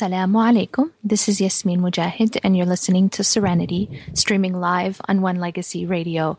[0.00, 0.90] Assalamu alaikum.
[1.04, 6.38] This is Yasmin Mogahed, and you're listening to Serenity, streaming live on One Legacy Radio.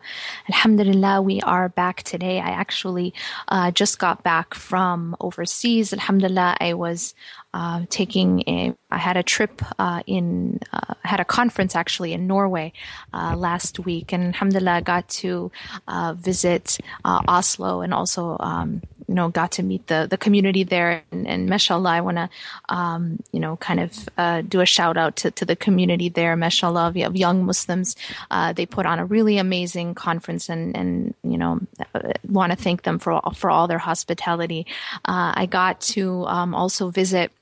[0.50, 2.40] Alhamdulillah, we are back today.
[2.40, 3.14] I actually
[3.50, 5.94] uh, just got back from overseas.
[5.94, 7.14] Alhamdulillah, I was
[7.54, 12.26] uh, taking a, I had a trip uh, in, uh, had a conference actually in
[12.26, 12.74] Norway
[13.14, 15.52] uh, last week, and Alhamdulillah, I got to
[15.88, 18.82] uh, visit uh, Oslo and also um,
[19.12, 21.04] you know, got to meet the, the community there.
[21.12, 22.30] And, and mashallah, I want to,
[22.70, 26.38] um, you know, kind of uh, do a shout out to, to the community there,
[26.38, 27.98] mashallah, of, young Muslims.
[28.32, 31.60] Uh, they put on a really amazing conference and, and you know,
[31.94, 34.66] uh, want to thank them for, all- for all their hospitality.
[35.04, 37.34] Uh, I got to um, also visit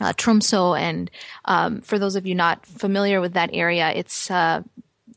[0.00, 1.10] uh, Tromsø, and
[1.46, 4.62] um, for those of you not familiar with that area, it's uh,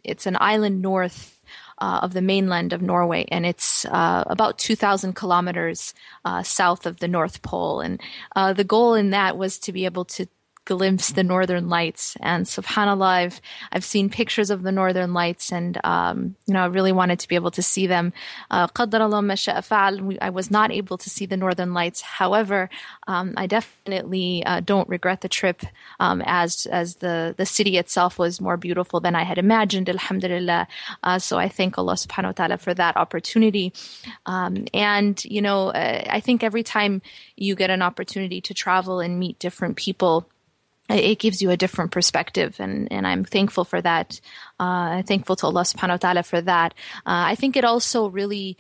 [0.04, 1.38] it's an island north
[1.82, 7.00] uh, of the mainland of Norway, and it's uh, about 2,000 kilometers uh, south of
[7.00, 7.82] the North Pole.
[7.82, 8.00] And
[8.36, 10.28] uh, the goal in that was to be able to
[10.66, 12.16] glimpse the northern lights.
[12.22, 16.68] And subhanallah i've i've seen pictures of the northern lights and um, you know i
[16.68, 18.14] really wanted to be able to see them.
[18.50, 22.02] Uh, i was not able to see the northern lights.
[22.02, 22.70] However
[23.08, 25.64] um, i definitely uh, don't regret the trip
[26.00, 30.68] um, as as the the city itself was more beautiful than i had imagined alhamdulillah.
[31.04, 33.74] Uh, so i thank allah subhanahu wa ta'ala for that opportunity.
[34.26, 37.02] Um, and you know uh, i think every time
[37.36, 40.28] you get an opportunity to travel and meet different people
[40.96, 44.20] it gives you a different perspective and, and I'm thankful for that.
[44.60, 46.74] Uh, thankful to Allah subhanahu wa ta'ala for that.
[47.06, 48.58] Uh, I think it also really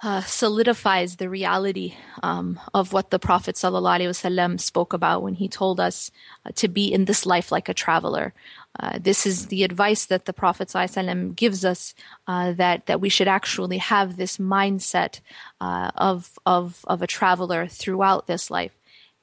[0.00, 6.12] uh, solidifies the reality um, of what the Prophet spoke about when he told us
[6.46, 8.32] uh, to be in this life like a traveler.
[8.78, 11.94] Uh, this is the advice that the Prophet wasallam gives us
[12.28, 15.20] uh, that that we should actually have this mindset
[15.60, 18.72] uh, of of of a traveler throughout this life.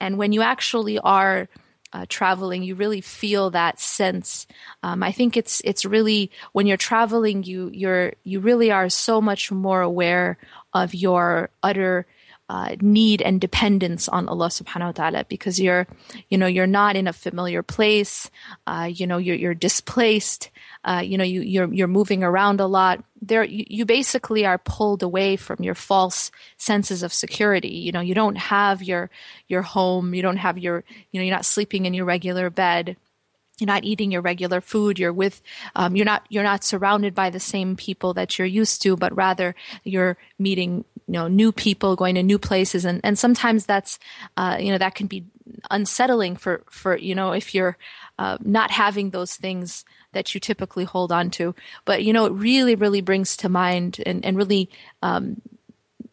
[0.01, 1.47] And when you actually are
[1.95, 4.47] uh, traveling, you really feel that sense.
[4.83, 9.21] Um, I think it's it's really when you're traveling, you you're you really are so
[9.21, 10.37] much more aware
[10.73, 12.05] of your utter
[12.49, 15.87] uh, need and dependence on Allah Subhanahu wa Taala because you're
[16.27, 18.29] you know you're not in a familiar place.
[18.67, 20.51] Uh, you know you're you're displaced.
[20.83, 22.99] Uh, you know you you're you're moving around a lot.
[23.27, 27.69] There you, you basically are pulled away from your false senses of security.
[27.69, 29.09] You know you don't have your
[29.47, 30.13] your home.
[30.13, 32.97] You don't have your you know you're not sleeping in your regular bed
[33.59, 35.41] you're not eating your regular food you're with
[35.75, 39.15] um, you're not you're not surrounded by the same people that you're used to but
[39.15, 43.99] rather you're meeting you know new people going to new places and and sometimes that's
[44.37, 45.25] uh, you know that can be
[45.71, 47.77] unsettling for for you know if you're
[48.17, 51.53] uh, not having those things that you typically hold on to.
[51.85, 54.71] But you know it really really brings to mind and and really
[55.03, 55.41] um,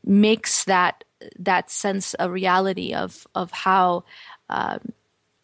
[0.04, 1.04] makes that
[1.38, 4.04] that sense a reality of of how
[4.50, 4.92] um,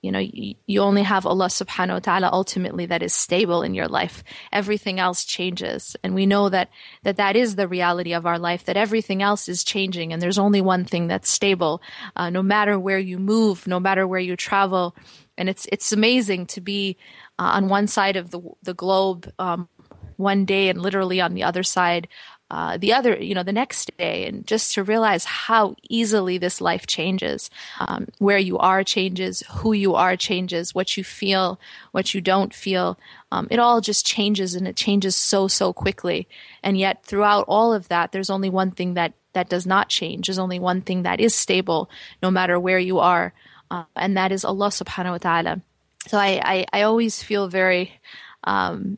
[0.02, 3.88] you know you, only have allah subhanahu wa ta'ala ultimately that is stable in your
[3.88, 4.22] life.
[4.52, 5.96] Everything else changes.
[6.02, 6.70] And we know that
[7.02, 10.38] that that is the reality of our life that everything else is changing and there's
[10.38, 11.82] only one thing that's stable
[12.16, 14.94] uh, no matter where you move no matter where you travel.
[15.36, 16.96] And it's it's amazing to be
[17.38, 19.68] uh, on one side of the the globe um,
[20.16, 22.08] one day and literally on the other side
[22.50, 26.60] uh, the other, you know, the next day, and just to realize how easily this
[26.60, 27.50] life changes.
[27.78, 31.60] Um, where you are changes, who you are changes, what you feel,
[31.92, 32.98] what you don't feel.
[33.30, 36.26] Um, it all just changes, and it changes so so quickly.
[36.62, 40.26] And yet, throughout all of that, there's only one thing that that does not change.
[40.26, 41.90] There's only one thing that is stable,
[42.22, 43.34] no matter where you are,
[43.70, 45.62] uh, and that is Allah Subhanahu wa Taala.
[46.06, 48.00] So I I, I always feel very.
[48.44, 48.96] Um,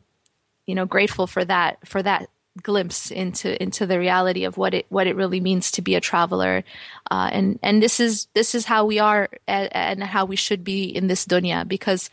[0.67, 2.29] you know grateful for that for that
[2.61, 6.01] glimpse into into the reality of what it what it really means to be a
[6.01, 6.63] traveler.
[7.09, 10.83] Uh, and and this is this is how we are and, how we should be
[10.83, 12.09] in this dunya because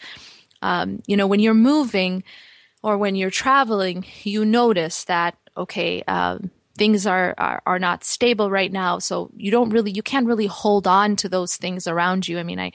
[0.62, 2.22] um, you know when you're moving
[2.82, 8.50] or when you're traveling you notice that okay um, things are, are are not stable
[8.50, 8.98] right now.
[8.98, 12.38] So you don't really you can't really hold on to those things around you.
[12.38, 12.72] I mean i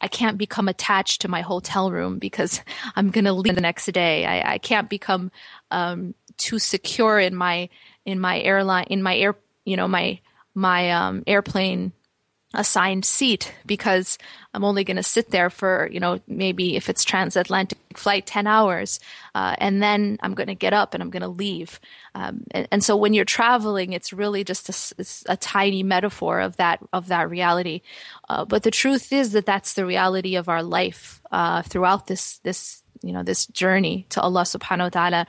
[0.00, 2.60] I can't become attached to my hotel room because
[2.96, 4.26] I'm going to leave the next day.
[4.26, 5.30] I, I can't become
[5.70, 7.68] um, too secure in my
[8.04, 10.20] in my airline in my air you know my
[10.54, 11.92] my um, airplane
[12.54, 14.18] assigned seat because
[14.54, 18.46] I'm only going to sit there for, you know, maybe if it's transatlantic flight, 10
[18.46, 18.98] hours.
[19.34, 21.78] Uh, and then I'm going to get up and I'm going to leave.
[22.14, 24.68] Um, and, and, so when you're traveling, it's really just
[24.98, 27.82] a, a tiny metaphor of that, of that reality.
[28.28, 32.38] Uh, but the truth is that that's the reality of our life, uh, throughout this,
[32.38, 35.26] this, you know, this journey to Allah subhanahu wa ta'ala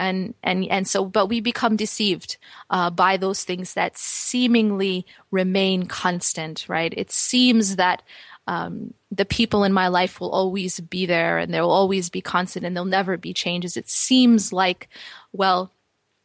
[0.00, 2.38] and and and so but we become deceived
[2.70, 8.02] uh, by those things that seemingly remain constant right it seems that
[8.46, 12.20] um, the people in my life will always be there and there will always be
[12.20, 14.88] constant and there'll never be changes it seems like
[15.32, 15.70] well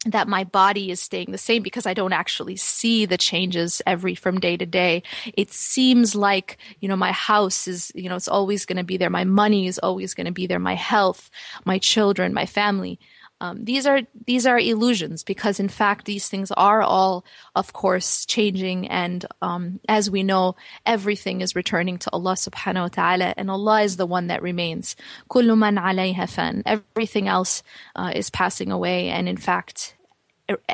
[0.05, 4.13] that my body is staying the same because I don't actually see the changes every
[4.13, 5.01] from day to day.
[5.33, 8.97] It seems like, you know, my house is, you know, it's always going to be
[8.97, 9.09] there.
[9.09, 10.59] My money is always going to be there.
[10.59, 11.31] My health,
[11.65, 12.99] my children, my family.
[13.41, 18.25] Um, these are these are illusions because in fact these things are all of course
[18.25, 20.55] changing and um, as we know
[20.85, 24.95] everything is returning to Allah subhanahu wa ta'ala and Allah is the one that remains.
[25.29, 27.61] kullu man alayha fan everything else
[27.97, 29.95] uh, is passing away and in fact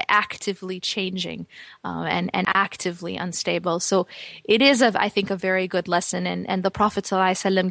[0.10, 1.48] actively changing
[1.84, 3.80] uh, and and actively unstable.
[3.80, 4.08] So
[4.44, 7.10] it is a, I think a very good lesson and and the prophet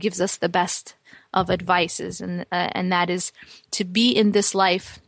[0.01, 0.95] gives us the best
[1.32, 3.32] of advices, and uh, and that is
[3.73, 5.00] to be in this life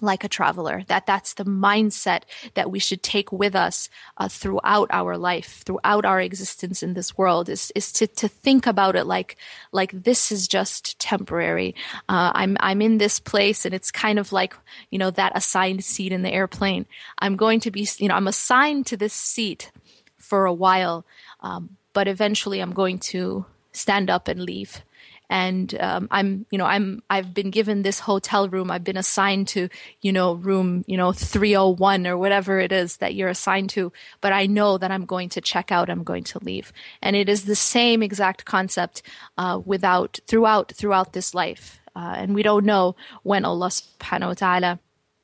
[0.00, 2.22] like a traveler that that's the mindset
[2.54, 3.88] that we should take with us
[4.18, 8.66] uh, throughout our life throughout our existence in this world is is to to think
[8.66, 9.36] about it like
[9.72, 11.74] like this is just temporary.
[12.08, 14.54] Uh, i'm i'm in this place and it's kind of like
[14.90, 16.86] you know that assigned seat in the airplane.
[17.18, 19.70] I'm going to be you know i'm assigned to this seat
[20.16, 21.06] for a while
[21.40, 24.82] um, but eventually i'm going to stand up and leave
[25.30, 28.70] and um, I'm, you know, I'm, I've been given this hotel room.
[28.70, 29.68] I've been assigned to,
[30.00, 33.92] you know, room, you know, 301 or whatever it is that you're assigned to.
[34.20, 35.88] But I know that I'm going to check out.
[35.88, 39.02] I'm going to leave, and it is the same exact concept
[39.38, 41.80] uh, without throughout throughout this life.
[41.96, 44.78] Uh, and we don't know when Allah Subhanahu wa Taala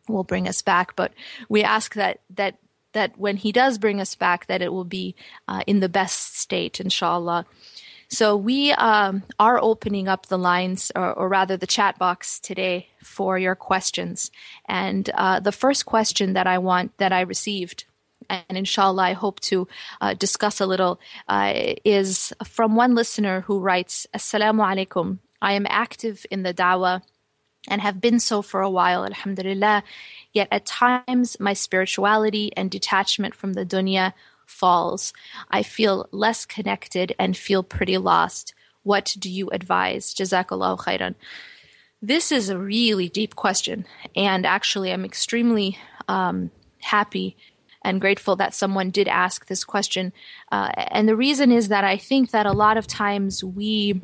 [0.08, 1.12] will bring us back, but
[1.48, 2.56] we ask that that
[2.92, 5.14] that when He does bring us back, that it will be
[5.46, 7.46] uh, in the best state, inshallah.
[8.12, 12.88] So we um, are opening up the lines, or, or, rather the chat box today
[13.00, 14.32] for your questions.
[14.68, 17.84] And uh, the first question that I want that I received,
[18.28, 19.68] and inshallah I hope to
[20.00, 20.98] uh, discuss a little,
[21.28, 21.52] uh,
[21.84, 25.18] is from one listener who writes, Assalamu alaikum.
[25.40, 27.02] I am active in the dawah
[27.68, 29.84] and have been so for a while, alhamdulillah.
[30.32, 34.14] Yet at times my spirituality and detachment from the dunya
[34.50, 35.12] falls.
[35.50, 38.54] I feel less connected and feel pretty lost.
[38.82, 40.14] What do you advise?
[40.14, 41.14] Jazakallah khairan.
[42.02, 43.86] This is a really deep question.
[44.16, 46.50] And actually, I'm extremely um,
[46.80, 47.36] happy
[47.82, 50.12] and grateful that someone did ask this question.
[50.50, 54.00] Uh, and the reason is that I think that a lot of times we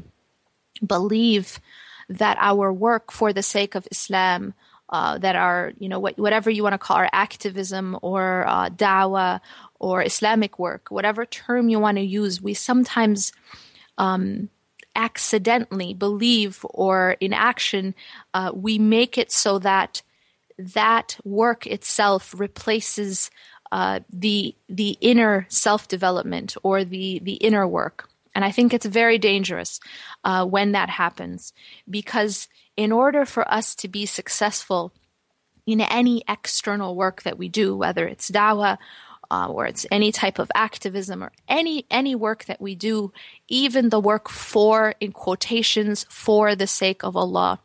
[0.86, 1.60] believe
[2.08, 4.54] that our work for the sake of Islam
[4.90, 8.68] uh, that are, you know, what, whatever you want to call our activism or uh,
[8.70, 9.40] dawah
[9.78, 13.32] or Islamic work, whatever term you want to use, we sometimes
[13.98, 14.48] um,
[14.94, 17.94] accidentally believe or in action,
[18.34, 20.02] uh, we make it so that
[20.58, 23.30] that work itself replaces
[23.72, 28.08] uh, the the inner self development or the the inner work.
[28.34, 29.80] And I think it's very dangerous
[30.24, 31.52] uh, when that happens
[31.88, 34.92] because in order for us to be successful
[35.66, 38.78] in any external work that we do, whether it's dawah
[39.30, 43.12] uh, or it's any type of activism or any any work that we do,
[43.48, 47.60] even the work for in quotations for the sake of Allah.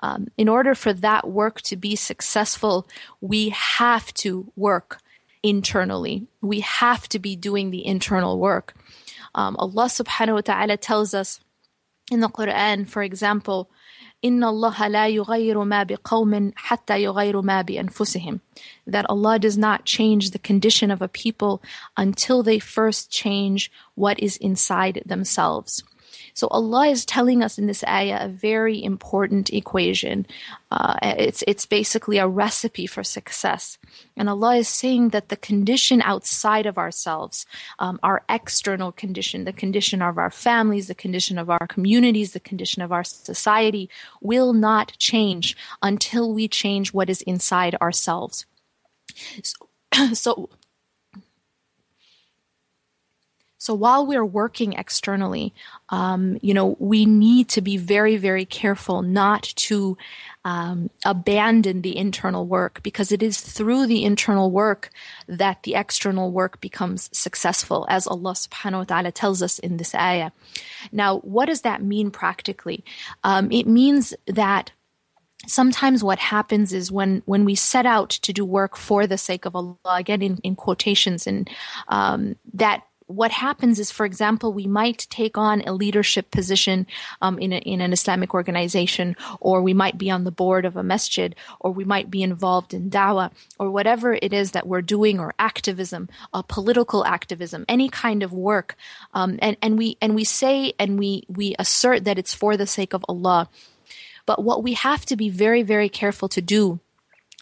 [0.00, 2.86] Um, in order for that work to be successful,
[3.20, 4.98] we have to work
[5.42, 6.26] internally.
[6.42, 8.74] We have to be doing the internal work.
[9.34, 11.40] Um, Allah subhanahu wa ta'ala tells us
[12.10, 13.70] in the Quran, for example,
[14.25, 18.39] إن الله لا يغير ما بقوم حتى يغيروا ما بأنفسهم.
[18.87, 21.61] That Allah does not change the condition of a people
[21.97, 25.83] until they first change what is inside themselves.
[26.36, 30.26] So Allah is telling us in this ayah a very important equation.
[30.70, 33.78] Uh, it's it's basically a recipe for success,
[34.18, 37.46] and Allah is saying that the condition outside of ourselves,
[37.78, 42.40] um, our external condition, the condition of our families, the condition of our communities, the
[42.40, 43.88] condition of our society,
[44.20, 48.44] will not change until we change what is inside ourselves.
[49.42, 49.68] So,
[50.12, 50.50] so
[53.66, 55.52] So while we're working externally,
[55.88, 59.98] um, you know, we need to be very, very careful not to
[60.44, 64.90] um, abandon the internal work because it is through the internal work
[65.26, 69.96] that the external work becomes successful, as Allah subhanahu wa ta'ala tells us in this
[69.96, 70.30] ayah.
[70.92, 72.84] Now, what does that mean practically?
[73.24, 74.70] Um, it means that
[75.48, 79.44] sometimes what happens is when when we set out to do work for the sake
[79.44, 81.50] of Allah, again in, in quotations, and
[81.88, 86.86] um, that what happens is, for example, we might take on a leadership position
[87.22, 90.76] um, in, a, in an Islamic organization, or we might be on the board of
[90.76, 94.82] a masjid, or we might be involved in dawah, or whatever it is that we're
[94.82, 98.76] doing, or activism, uh, political activism, any kind of work,
[99.14, 102.66] um, and and we and we say and we we assert that it's for the
[102.66, 103.48] sake of Allah.
[104.26, 106.80] But what we have to be very very careful to do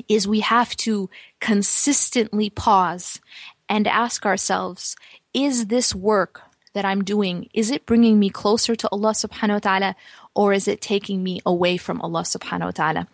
[0.08, 1.08] is we have to
[1.40, 3.20] consistently pause
[3.68, 4.96] and ask ourselves
[5.34, 6.42] is this work
[6.74, 9.96] that I'm doing, is it bringing me closer to Allah subhanahu wa ta'ala
[10.34, 13.06] or is it taking me away from Allah subhanahu wa ta'ala?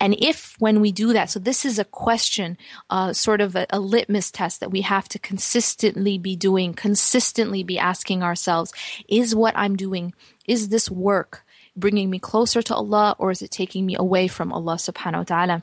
[0.00, 2.58] And if when we do that, so this is a question,
[2.90, 7.62] uh, sort of a, a litmus test that we have to consistently be doing, consistently
[7.62, 8.72] be asking ourselves,
[9.08, 10.12] is what I'm doing,
[10.46, 11.44] is this work
[11.76, 15.22] bringing me closer to Allah or is it taking me away from Allah subhanahu wa
[15.22, 15.62] ta'ala?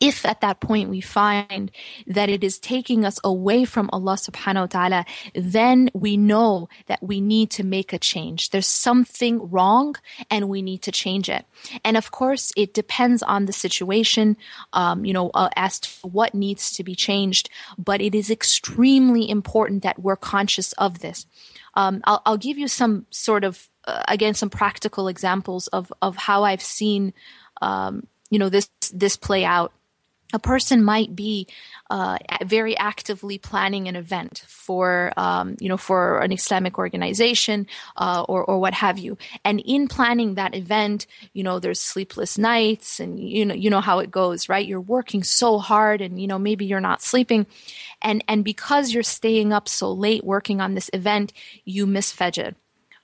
[0.00, 1.70] If at that point we find
[2.06, 7.02] that it is taking us away from Allah subhanahu wa ta'ala, then we know that
[7.02, 8.50] we need to make a change.
[8.50, 9.96] There's something wrong
[10.30, 11.44] and we need to change it.
[11.84, 14.36] And of course, it depends on the situation,
[14.72, 19.28] um, you know, uh, as to what needs to be changed, but it is extremely
[19.28, 21.26] important that we're conscious of this.
[21.74, 26.16] Um, I'll, I'll, give you some sort of, uh, again, some practical examples of, of
[26.16, 27.12] how I've seen,
[27.60, 29.72] um, you know, this, this play out
[30.34, 31.46] a person might be
[31.90, 38.24] uh, very actively planning an event for um, you know for an Islamic organization uh,
[38.28, 42.98] or or what have you, and in planning that event, you know there's sleepless nights,
[42.98, 44.66] and you know you know how it goes, right?
[44.66, 47.46] You're working so hard, and you know maybe you're not sleeping,
[48.02, 51.32] and and because you're staying up so late working on this event,
[51.64, 52.56] you miss Fajr.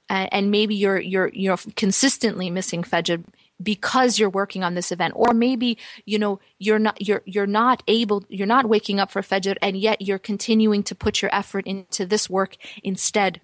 [0.08, 3.22] and maybe you're you're you're consistently missing Fajr
[3.62, 7.82] because you're working on this event or maybe you know you're not you're you're not
[7.88, 11.66] able you're not waking up for fajr and yet you're continuing to put your effort
[11.66, 13.40] into this work instead.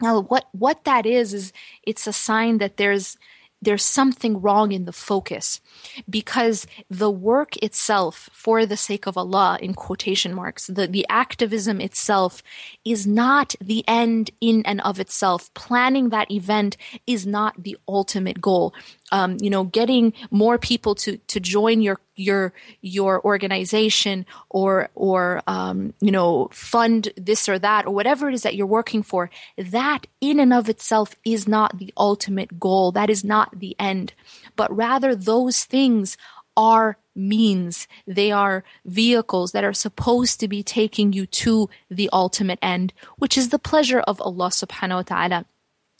[0.00, 3.16] Now what what that is is it's a sign that there's
[3.60, 5.60] there's something wrong in the focus
[6.08, 11.80] because the work itself for the sake of Allah in quotation marks the the activism
[11.80, 12.42] itself
[12.84, 15.52] is not the end in and of itself.
[15.54, 18.74] Planning that event is not the ultimate goal
[19.12, 25.42] um, you know, getting more people to to join your your your organization or or
[25.46, 29.30] um, you know fund this or that or whatever it is that you're working for.
[29.56, 32.92] That in and of itself is not the ultimate goal.
[32.92, 34.12] That is not the end,
[34.56, 36.16] but rather those things
[36.56, 37.86] are means.
[38.06, 43.38] They are vehicles that are supposed to be taking you to the ultimate end, which
[43.38, 45.46] is the pleasure of Allah subhanahu wa ta'ala.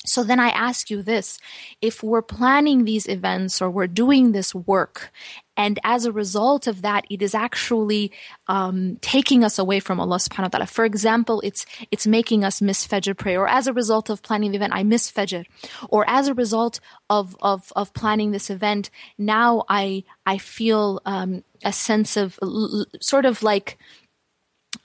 [0.09, 1.39] So then I ask you this
[1.81, 5.13] if we're planning these events or we're doing this work,
[5.57, 8.13] and as a result of that, it is actually
[8.47, 10.67] um, taking us away from Allah subhanahu wa ta'ala.
[10.67, 14.53] For example, it's it's making us miss Fajr prayer, or as a result of planning
[14.53, 15.45] the event, I miss Fajr.
[15.89, 21.43] Or as a result of of, of planning this event, now I I feel um,
[21.65, 23.79] a sense of l- sort of like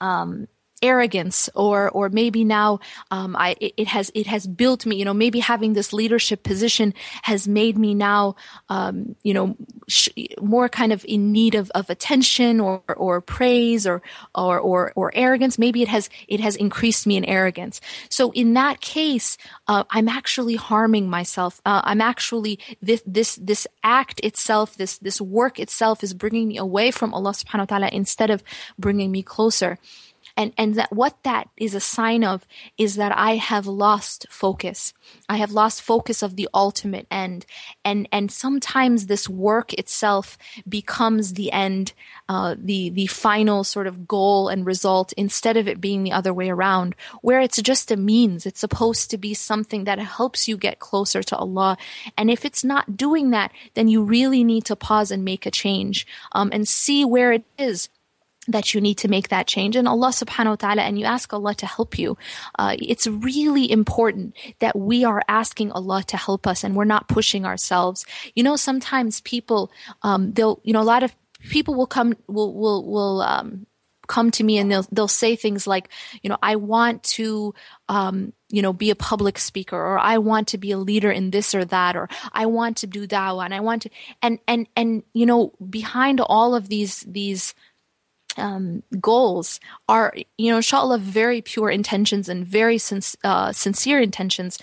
[0.00, 0.48] um,
[0.84, 2.78] arrogance or or maybe now
[3.10, 6.42] um, I it, it, has it has built me you know maybe having this leadership
[6.42, 8.36] position has made me now
[8.68, 9.56] um, you know
[9.88, 10.10] sh-
[10.40, 14.02] more kind of in need of, of attention or or praise or,
[14.34, 15.58] or or or arrogance.
[15.58, 17.80] Maybe it has it has increased me in arrogance.
[18.10, 19.38] So in that case
[19.68, 21.60] uh, I'm actually harming myself.
[21.64, 26.58] Uh, I'm actually this this this act itself this this work itself is bringing me
[26.58, 28.44] away from Allah subhanahu wa ta'ala instead of
[28.78, 29.78] bringing me closer
[30.36, 34.92] and and that what that is a sign of is that I have lost focus.
[35.28, 37.46] I have lost focus of the ultimate end,
[37.84, 40.36] and and sometimes this work itself
[40.68, 41.92] becomes the end,
[42.28, 46.34] uh, the the final sort of goal and result instead of it being the other
[46.34, 48.46] way around, where it's just a means.
[48.46, 51.76] It's supposed to be something that helps you get closer to Allah,
[52.18, 55.50] and if it's not doing that, then you really need to pause and make a
[55.50, 57.88] change um, and see where it is
[58.48, 61.32] that you need to make that change and Allah subhanahu wa ta'ala and you ask
[61.32, 62.16] Allah to help you.
[62.58, 67.08] Uh, it's really important that we are asking Allah to help us and we're not
[67.08, 68.04] pushing ourselves.
[68.34, 69.70] You know, sometimes people,
[70.02, 71.14] um, they'll, you know, a lot of
[71.50, 73.66] people will come, will, will, will, um,
[74.06, 75.88] come to me and they'll they'll say things like,
[76.22, 77.54] you know, I want to
[77.88, 81.30] um, you know, be a public speaker or I want to be a leader in
[81.30, 83.90] this or that or I want to do dawah and I want to
[84.22, 87.54] and and and you know, behind all of these these
[88.36, 92.78] um, goals are, you know, inshallah, very pure intentions and very
[93.24, 94.58] uh, sincere intentions.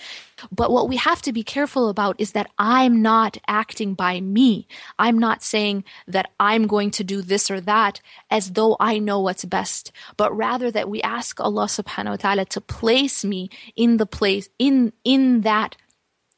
[0.50, 4.66] But what we have to be careful about is that I'm not acting by me.
[4.98, 8.00] I'm not saying that I'm going to do this or that
[8.30, 12.44] as though I know what's best, but rather that we ask Allah subhanahu wa ta'ala
[12.46, 15.76] to place me in the place, in, in that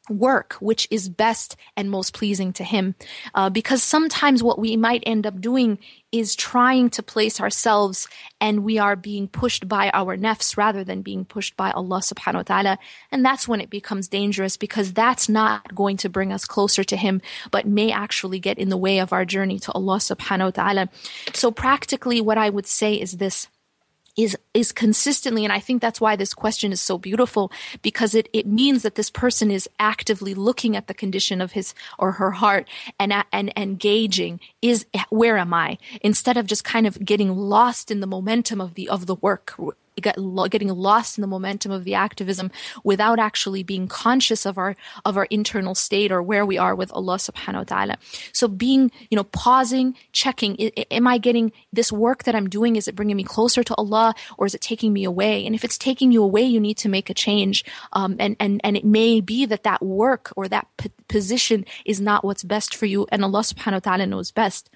[0.08, 2.94] work which is best and most pleasing to him.
[3.34, 5.78] Uh, because sometimes what we might end up doing
[6.12, 8.06] is trying to place ourselves
[8.40, 12.34] and we are being pushed by our nafs rather than being pushed by Allah subhanahu
[12.34, 12.78] wa ta'ala.
[13.10, 16.96] And that's when it becomes dangerous because that's not going to bring us closer to
[16.96, 17.20] him
[17.50, 20.88] but may actually get in the way of our journey to Allah subhanahu wa ta'ala.
[21.32, 23.48] So practically what I would say is this
[24.16, 27.50] is is consistently and i think that's why this question is so beautiful
[27.82, 31.74] because it it means that this person is actively looking at the condition of his
[31.98, 32.68] or her heart
[32.98, 35.78] and and gauging is where am i?
[36.00, 39.54] Instead of just kind of getting lost in the momentum of the of the work
[40.00, 40.16] get,
[40.50, 42.50] getting lost in the momentum of the activism
[42.82, 46.92] without actually being conscious of our of our internal state or where we are with
[46.92, 47.96] Allah subhanahu wa ta'ala.
[48.32, 50.56] So being, you know, pausing, checking,
[50.90, 54.14] am I getting this work that I'm doing is it bringing me closer to Allah
[54.38, 55.46] or is it taking me away?
[55.46, 57.64] And if it's taking you away, you need to make a change.
[57.92, 62.00] Um, and and and it may be that that work or that p- position is
[62.00, 64.70] not what's best for you and Allah subhanahu wa ta'ala knows best.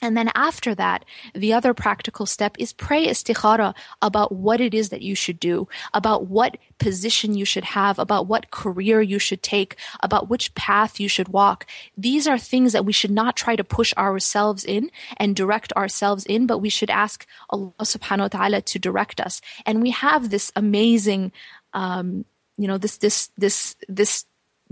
[0.00, 4.90] And then after that, the other practical step is pray istikhara about what it is
[4.90, 9.42] that you should do, about what position you should have, about what career you should
[9.42, 11.66] take, about which path you should walk.
[11.96, 16.24] These are things that we should not try to push ourselves in and direct ourselves
[16.26, 19.40] in, but we should ask Allah subhanahu wa ta'ala to direct us.
[19.66, 21.32] And we have this amazing,
[21.72, 22.24] um,
[22.56, 24.24] you know, this, this, this, this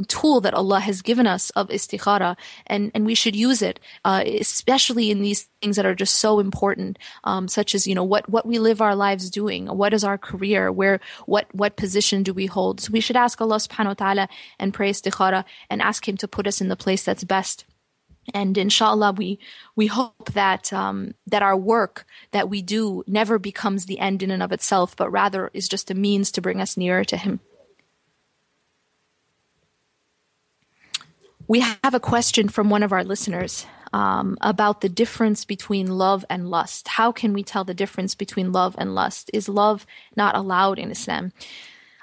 [0.05, 2.37] tool that Allah has given us of istikhara,
[2.67, 6.39] and, and we should use it, uh, especially in these things that are just so
[6.39, 10.05] important, um, such as you know what what we live our lives doing, what is
[10.05, 12.81] our career, where what what position do we hold.
[12.81, 16.29] So we should ask Allah Subhanahu wa Taala and pray istikhara and ask Him to
[16.29, 17.65] put us in the place that's best.
[18.35, 19.39] And inshallah, we
[19.77, 24.31] we hope that um, that our work that we do never becomes the end in
[24.31, 27.41] and of itself, but rather is just a means to bring us nearer to Him.
[31.49, 36.25] We have a question from one of our listeners um, about the difference between love
[36.29, 36.89] and lust.
[36.89, 39.31] How can we tell the difference between love and lust?
[39.33, 41.33] Is love not allowed in Islam?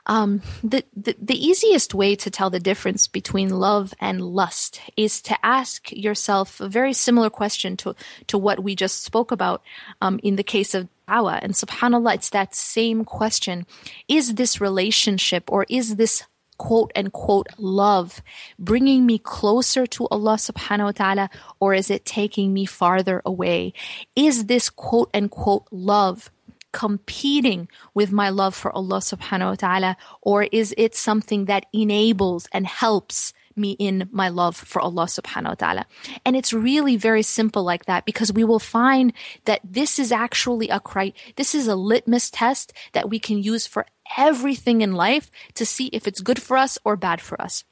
[0.05, 5.21] Um, the, the, the easiest way to tell the difference between love and lust is
[5.23, 7.95] to ask yourself a very similar question to
[8.27, 9.61] to what we just spoke about
[10.01, 11.39] um, in the case of dawah.
[11.41, 13.65] And subhanallah, it's that same question:
[14.09, 16.25] Is this relationship or is this
[16.63, 18.21] quote unquote love
[18.57, 23.73] bringing me closer to Allah subhanahu wa ta'ala or is it taking me farther away?
[24.15, 26.31] Is this quote unquote love
[26.71, 32.47] competing with my love for Allah subhanahu wa ta'ala or is it something that enables
[32.53, 35.85] and helps me in my love for Allah subhanahu wa ta'ala.
[36.25, 39.13] And it's really very simple like that because we will find
[39.45, 43.67] that this is actually a cri- this is a litmus test that we can use
[43.67, 43.85] for
[44.17, 47.63] everything in life to see if it's good for us or bad for us.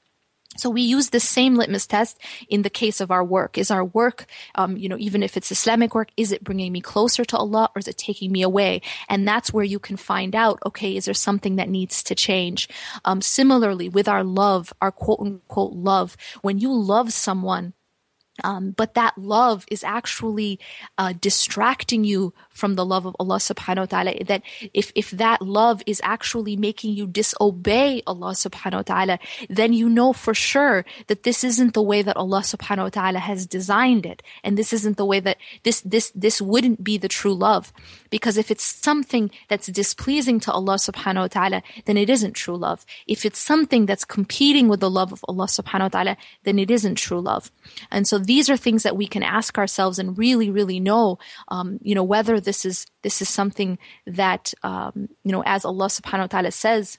[0.57, 3.57] So we use the same litmus test in the case of our work.
[3.57, 6.81] Is our work, um, you know, even if it's Islamic work, is it bringing me
[6.81, 8.81] closer to Allah or is it taking me away?
[9.07, 12.67] And that's where you can find out, okay, is there something that needs to change?
[13.05, 17.73] Um, similarly, with our love, our quote unquote love, when you love someone,
[18.43, 20.59] um, but that love is actually
[20.97, 24.23] uh, distracting you from the love of Allah subhanahu wa ta'ala.
[24.25, 29.73] That if, if that love is actually making you disobey Allah subhanahu wa ta'ala, then
[29.73, 33.45] you know for sure that this isn't the way that Allah subhanahu wa ta'ala has
[33.45, 34.21] designed it.
[34.43, 37.71] And this isn't the way that this, this, this wouldn't be the true love.
[38.09, 42.57] Because if it's something that's displeasing to Allah subhanahu wa ta'ala, then it isn't true
[42.57, 42.85] love.
[43.07, 46.69] If it's something that's competing with the love of Allah subhanahu wa ta'ala, then it
[46.69, 47.51] isn't true love.
[47.89, 51.78] And so these are things that we can ask ourselves and really, really know, um,
[51.82, 56.32] you know, whether this is this is something that, um, you know, as Allah Subhanahu
[56.32, 56.98] wa Taala says,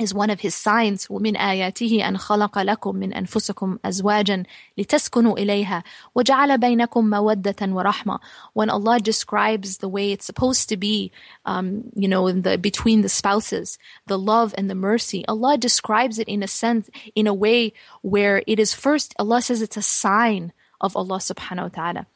[0.00, 4.42] is one of his signs ومن آياته أن خلق لكم من أنفسكم أزواجا
[4.78, 8.18] لتسكنوا إليها وجعل بينكم مودة ورحمة
[8.54, 11.12] when Allah describes the way it's supposed to be
[11.44, 16.18] um, you know in the between the spouses the love and the mercy Allah describes
[16.18, 19.82] it in a sense in a way where it is first Allah says it's a
[19.82, 22.06] sign of Allah subhanahu wa ta'ala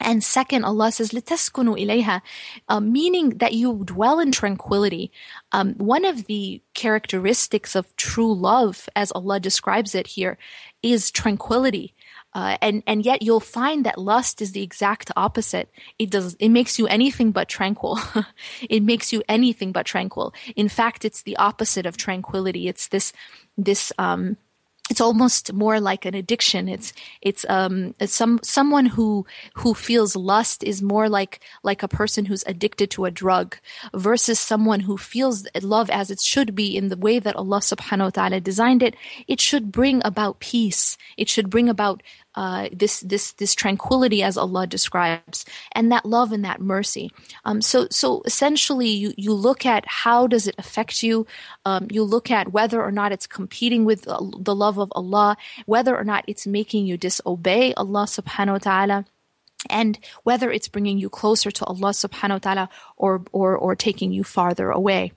[0.00, 2.22] And second, Allah says, لِتَسْكُنُوا إِلَيْهَا,
[2.68, 5.12] uh, meaning that you dwell in tranquility.
[5.52, 10.38] Um, one of the characteristics of true love, as Allah describes it here,
[10.82, 11.94] is tranquility.
[12.34, 15.68] Uh, and and yet you'll find that lust is the exact opposite.
[15.98, 18.00] It does it makes you anything but tranquil.
[18.70, 20.32] it makes you anything but tranquil.
[20.56, 22.68] In fact, it's the opposite of tranquility.
[22.68, 23.12] It's this
[23.58, 24.38] this um,
[24.89, 26.69] it's almost more like an addiction.
[26.69, 31.87] It's it's um it's some someone who who feels lust is more like like a
[31.87, 33.57] person who's addicted to a drug
[33.93, 38.07] versus someone who feels love as it should be in the way that Allah subhanahu
[38.07, 38.95] wa ta'ala designed it.
[39.27, 40.97] It should bring about peace.
[41.17, 42.01] It should bring about
[42.37, 47.11] uh, this this this tranquility as Allah describes, and that love and that mercy.
[47.45, 51.25] Um, so so essentially, you you look at how does it affect you.
[51.65, 55.97] Um, you look at whether or not it's competing with the love of Allah, whether
[55.97, 59.05] or not it's making you disobey Allah Subhanahu wa Taala
[59.67, 64.13] and whether it's bringing you closer to Allah subhanahu wa ta'ala or, or, or taking
[64.13, 65.11] you farther away.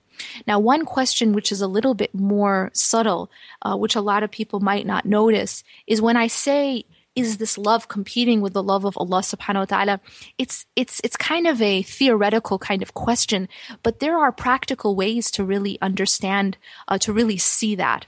[0.47, 3.29] Now, one question which is a little bit more subtle,
[3.61, 7.57] uh, which a lot of people might not notice, is when I say is this
[7.57, 9.99] love competing with the love of Allah subhanahu wa ta'ala?
[10.37, 13.49] It's, it's, it's kind of a theoretical kind of question,
[13.83, 18.05] but there are practical ways to really understand, uh, to really see that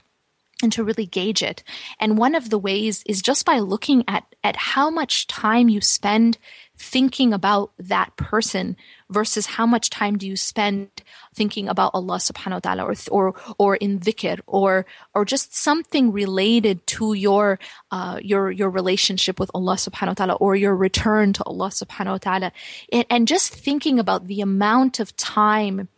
[0.62, 1.62] and to really gauge it.
[2.00, 5.80] And one of the ways is just by looking at, at how much time you
[5.80, 6.38] spend
[6.76, 8.76] thinking about that person
[9.08, 10.88] versus how much time do you spend
[11.32, 14.84] thinking about Allah subhanahu wa ta'ala or, or, or in dhikr or,
[15.14, 17.58] or just something related to your,
[17.92, 22.12] uh, your, your relationship with Allah subhanahu wa ta'ala or your return to Allah subhanahu
[22.12, 22.52] wa ta'ala.
[22.92, 25.88] And, and just thinking about the amount of time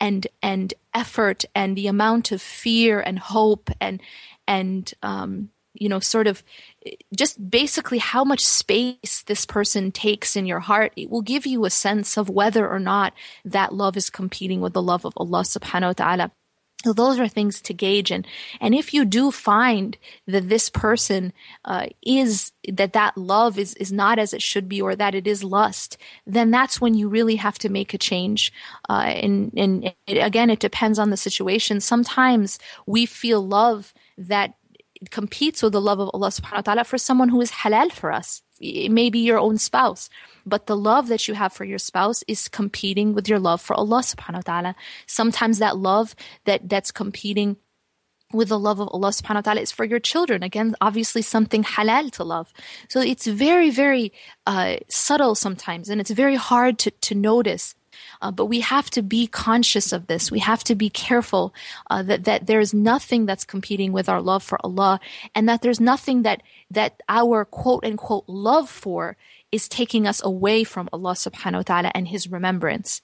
[0.00, 4.02] and, and effort and the amount of fear and hope and,
[4.48, 6.42] and, um, you know, sort of
[7.14, 11.64] just basically how much space this person takes in your heart, it will give you
[11.64, 13.12] a sense of whether or not
[13.44, 16.30] that love is competing with the love of Allah subhanahu wa ta'ala.
[16.84, 18.26] So those are things to gauge, and
[18.60, 21.32] and if you do find that this person
[21.64, 25.26] uh, is that that love is is not as it should be, or that it
[25.26, 28.52] is lust, then that's when you really have to make a change.
[28.86, 31.80] Uh, and and it, again, it depends on the situation.
[31.80, 34.52] Sometimes we feel love that
[35.10, 38.12] competes with the love of Allah subhanahu wa ta'ala for someone who is halal for
[38.12, 38.42] us.
[38.60, 40.08] It may be your own spouse,
[40.46, 43.74] but the love that you have for your spouse is competing with your love for
[43.74, 44.76] Allah subhanahu wa ta'ala.
[45.06, 46.14] Sometimes that love
[46.44, 47.56] that, that's competing
[48.32, 50.42] with the love of Allah subhanahu wa ta'ala is for your children.
[50.42, 52.52] Again, obviously something halal to love.
[52.88, 54.12] So it's very, very
[54.46, 57.74] uh, subtle sometimes and it's very hard to, to notice.
[58.24, 60.30] Uh, but we have to be conscious of this.
[60.30, 61.54] We have to be careful
[61.90, 64.98] uh, that that there's nothing that's competing with our love for Allah,
[65.34, 69.18] and that there's nothing that that our quote unquote love for
[69.52, 73.02] is taking us away from Allah Subhanahu wa Taala and His remembrance.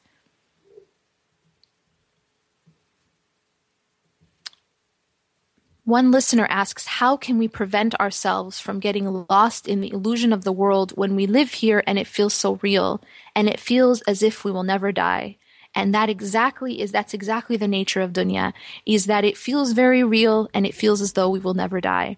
[5.85, 10.45] One listener asks, How can we prevent ourselves from getting lost in the illusion of
[10.45, 13.03] the world when we live here and it feels so real
[13.35, 15.37] and it feels as if we will never die?
[15.75, 18.53] And that exactly is, that's exactly the nature of dunya,
[18.85, 22.17] is that it feels very real and it feels as though we will never die.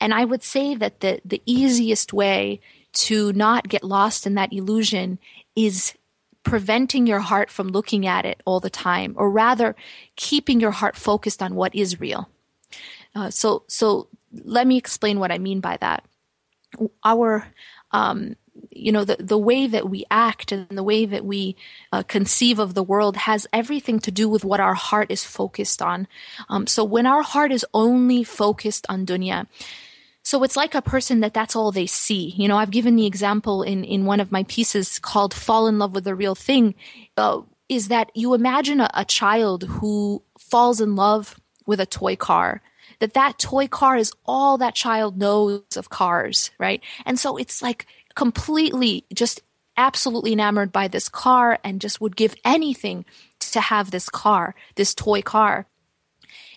[0.00, 2.60] And I would say that the, the easiest way
[2.92, 5.18] to not get lost in that illusion
[5.56, 5.94] is
[6.44, 9.74] preventing your heart from looking at it all the time, or rather
[10.14, 12.28] keeping your heart focused on what is real.
[13.14, 14.08] Uh, so, so
[14.44, 16.04] let me explain what I mean by that.
[17.02, 17.46] Our,
[17.90, 18.36] um,
[18.70, 21.56] you know, the, the way that we act and the way that we
[21.92, 25.82] uh, conceive of the world has everything to do with what our heart is focused
[25.82, 26.06] on.
[26.48, 29.46] Um, so when our heart is only focused on dunya,
[30.22, 32.30] so it's like a person that that's all they see.
[32.36, 35.78] You know, I've given the example in, in one of my pieces called Fall in
[35.78, 36.74] Love with the Real Thing,
[37.16, 42.16] uh, is that you imagine a, a child who falls in love with a toy
[42.16, 42.62] car
[43.00, 46.82] that that toy car is all that child knows of cars, right?
[47.04, 49.42] And so it's like completely just
[49.76, 53.04] absolutely enamored by this car and just would give anything
[53.40, 55.66] to have this car, this toy car.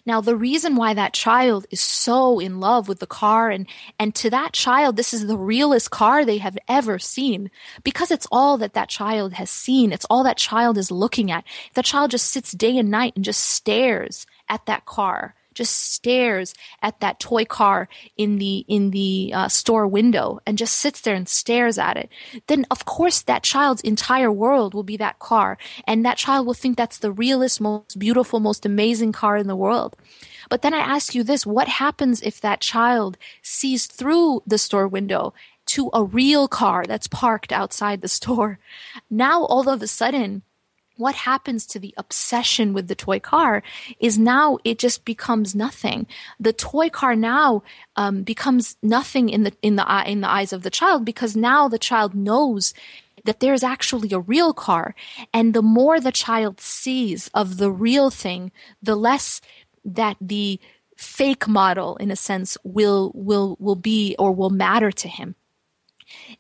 [0.05, 3.67] Now, the reason why that child is so in love with the car and,
[3.99, 7.51] and to that child, this is the realest car they have ever seen
[7.83, 9.91] because it's all that that child has seen.
[9.91, 11.43] It's all that child is looking at.
[11.73, 16.53] That child just sits day and night and just stares at that car just stares
[16.81, 21.15] at that toy car in the in the uh, store window and just sits there
[21.15, 22.09] and stares at it,
[22.47, 26.53] then of course that child's entire world will be that car, and that child will
[26.53, 29.95] think that's the realest, most beautiful, most amazing car in the world.
[30.49, 34.87] But then I ask you this: what happens if that child sees through the store
[34.87, 35.33] window
[35.67, 38.57] to a real car that's parked outside the store.
[39.09, 40.43] Now, all of a sudden,
[40.97, 43.63] what happens to the obsession with the toy car
[43.99, 46.07] is now it just becomes nothing.
[46.39, 47.63] The toy car now
[47.95, 51.67] um, becomes nothing in the in the in the eyes of the child because now
[51.67, 52.73] the child knows
[53.25, 54.95] that there's actually a real car,
[55.33, 59.41] and the more the child sees of the real thing, the less
[59.83, 60.60] that the
[60.95, 65.36] fake model, in a sense, will will will be or will matter to him.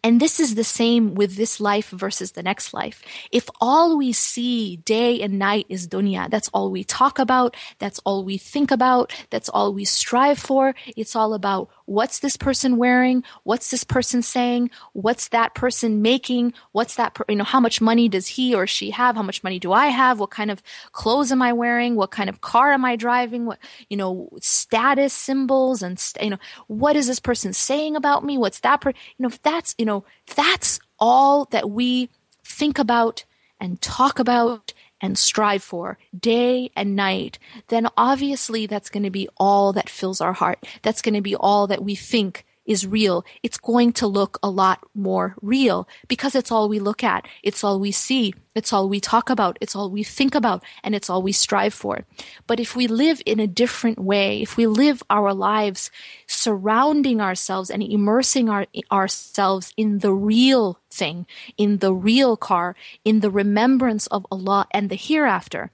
[0.03, 3.01] And this is the same with this life versus the next life.
[3.31, 7.99] If all we see day and night is dunya, that's all we talk about, that's
[7.99, 10.75] all we think about, that's all we strive for.
[10.95, 16.53] It's all about what's this person wearing, what's this person saying, what's that person making,
[16.73, 19.41] what's that, per- you know, how much money does he or she have, how much
[19.41, 22.73] money do I have, what kind of clothes am I wearing, what kind of car
[22.73, 23.57] am I driving, what,
[23.89, 28.37] you know, status symbols and, st- you know, what is this person saying about me,
[28.37, 30.03] what's that, per- you know, if that's, you know,
[30.35, 32.09] that's all that we
[32.43, 33.23] think about
[33.61, 39.29] and talk about and strive for day and night, then obviously that's going to be
[39.37, 40.65] all that fills our heart.
[40.81, 43.25] That's going to be all that we think is real.
[43.41, 47.25] It's going to look a lot more real because it's all we look at.
[47.41, 48.33] It's all we see.
[48.53, 49.57] It's all we talk about.
[49.61, 52.05] It's all we think about and it's all we strive for.
[52.45, 55.89] But if we live in a different way, if we live our lives
[56.27, 61.25] surrounding ourselves and immersing our, ourselves in the real thing,
[61.57, 62.75] in the real car,
[63.05, 65.71] in the remembrance of Allah and the hereafter,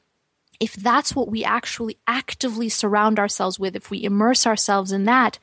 [0.59, 5.39] if that's what we actually actively surround ourselves with, if we immerse ourselves in that,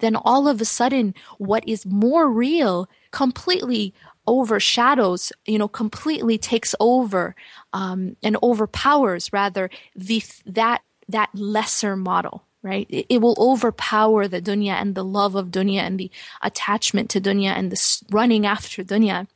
[0.00, 3.94] then all of a sudden what is more real completely
[4.26, 7.34] overshadows, you know, completely takes over
[7.72, 12.44] um, and overpowers rather the that that lesser model.
[12.62, 17.10] Right, it, it will overpower the dunya and the love of dunya and the attachment
[17.10, 19.26] to dunya and the running after dunya.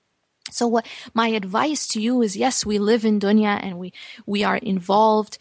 [0.51, 3.93] So what my advice to you is yes, we live in dunya and we
[4.25, 5.37] we are involved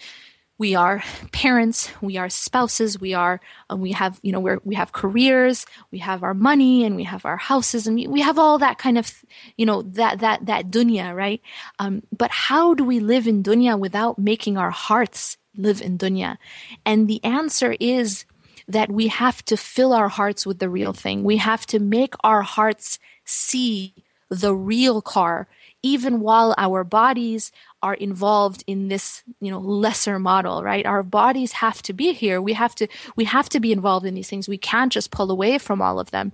[0.58, 3.40] we are parents we are spouses we are
[3.72, 7.04] uh, we have you know we we have careers we have our money and we
[7.04, 9.24] have our houses and we, we have all that kind of
[9.56, 11.42] you know that that that dunya right?
[11.80, 16.38] Um, but how do we live in dunya without making our hearts live in dunya?
[16.86, 18.26] And the answer is
[18.68, 21.24] that we have to fill our hearts with the real thing.
[21.24, 23.96] We have to make our hearts see
[24.30, 25.48] the real car
[25.84, 30.86] even while our bodies are involved in this you know lesser model right?
[30.86, 32.42] Our bodies have to be here.
[32.42, 34.48] We have to we have to be involved in these things.
[34.48, 36.32] We can't just pull away from all of them.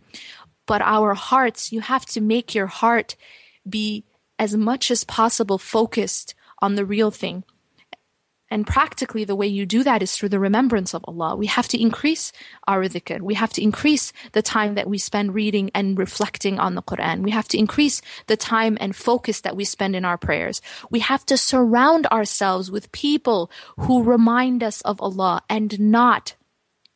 [0.66, 3.16] But our hearts you have to make your heart
[3.68, 4.04] be
[4.40, 7.44] as much as possible focused on the real thing
[8.54, 11.36] and practically, the way you do that is through the remembrance of Allah.
[11.36, 12.32] We have to increase
[12.68, 13.20] our dhikr.
[13.20, 17.24] We have to increase the time that we spend reading and reflecting on the Quran.
[17.24, 20.62] We have to increase the time and focus that we spend in our prayers.
[20.92, 26.36] We have to surround ourselves with people who remind us of Allah and not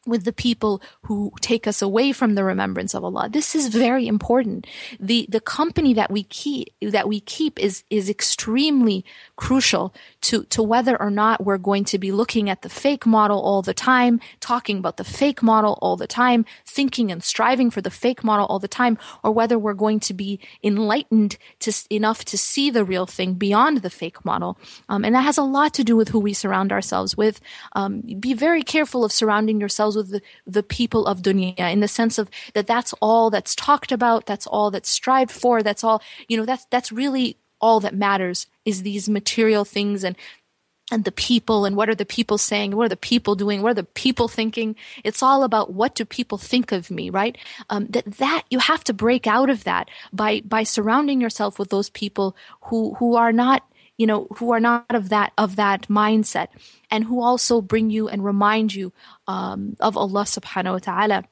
[0.07, 3.29] with the people who take us away from the remembrance of Allah.
[3.29, 4.65] This is very important.
[4.99, 9.03] The the company that we keep that we keep is is extremely
[9.35, 13.39] crucial to to whether or not we're going to be looking at the fake model
[13.39, 17.81] all the time, talking about the fake model all the time, thinking and striving for
[17.81, 22.23] the fake model all the time, or whether we're going to be enlightened to enough
[22.25, 24.57] to see the real thing beyond the fake model.
[24.89, 27.39] Um, and that has a lot to do with who we surround ourselves with.
[27.73, 31.87] Um, be very careful of surrounding yourselves with the, the people of dunya in the
[31.87, 36.01] sense of that that's all that's talked about, that's all that's strived for, that's all,
[36.29, 40.15] you know, that's, that's really all that matters is these material things and
[40.89, 43.71] and the people and what are the people saying what are the people doing what
[43.71, 44.75] are the people thinking.
[45.03, 47.37] It's all about what do people think of me right?
[47.69, 51.69] Um, that that you have to break out of that by by surrounding yourself with
[51.69, 53.63] those people who who are not
[53.97, 56.47] you know who are not of that of that mindset
[56.89, 58.93] and who also bring you and remind you
[59.27, 61.23] um, of Allah subhanahu wa ta'ala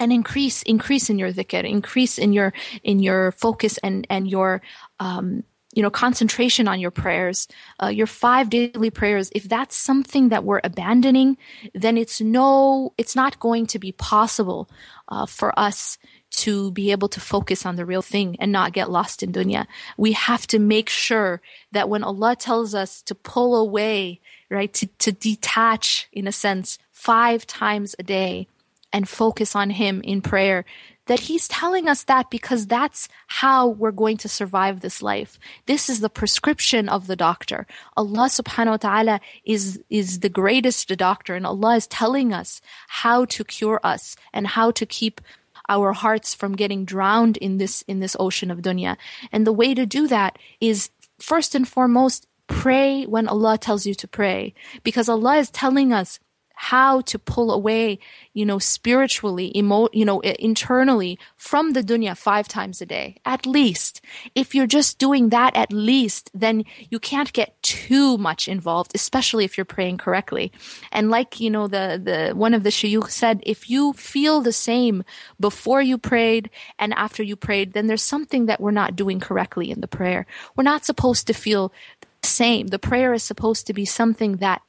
[0.00, 4.62] and increase increase in your dhikr increase in your in your focus and and your
[5.00, 5.44] um,
[5.74, 7.46] you know concentration on your prayers
[7.82, 9.30] uh, your five daily prayers.
[9.34, 11.36] If that's something that we're abandoning
[11.74, 14.68] then it's no it's not going to be possible
[15.08, 15.98] uh, for us
[16.30, 19.66] to be able to focus on the real thing and not get lost in dunya.
[19.96, 21.40] We have to make sure
[21.72, 26.78] that when Allah tells us to pull away, right, to, to detach in a sense
[26.92, 28.46] five times a day
[28.92, 30.64] and focus on Him in prayer,
[31.06, 35.38] that He's telling us that because that's how we're going to survive this life.
[35.66, 37.66] This is the prescription of the doctor.
[37.96, 43.24] Allah subhanahu wa ta'ala is, is the greatest doctor and Allah is telling us how
[43.26, 45.20] to cure us and how to keep
[45.68, 48.96] our hearts from getting drowned in this in this ocean of dunya.
[49.32, 53.94] And the way to do that is first and foremost pray when Allah tells you
[53.94, 56.18] to pray because Allah is telling us
[56.60, 58.00] how to pull away,
[58.32, 63.46] you know, spiritually, emo- you know, internally from the dunya five times a day, at
[63.46, 64.00] least.
[64.34, 69.44] If you're just doing that at least, then you can't get too much involved, especially
[69.44, 70.50] if you're praying correctly.
[70.90, 74.52] And like, you know, the, the, one of the shayukh said, if you feel the
[74.52, 75.04] same
[75.38, 79.70] before you prayed and after you prayed, then there's something that we're not doing correctly
[79.70, 80.26] in the prayer.
[80.56, 81.72] We're not supposed to feel
[82.24, 82.66] same.
[82.66, 84.60] The prayer is supposed to be something that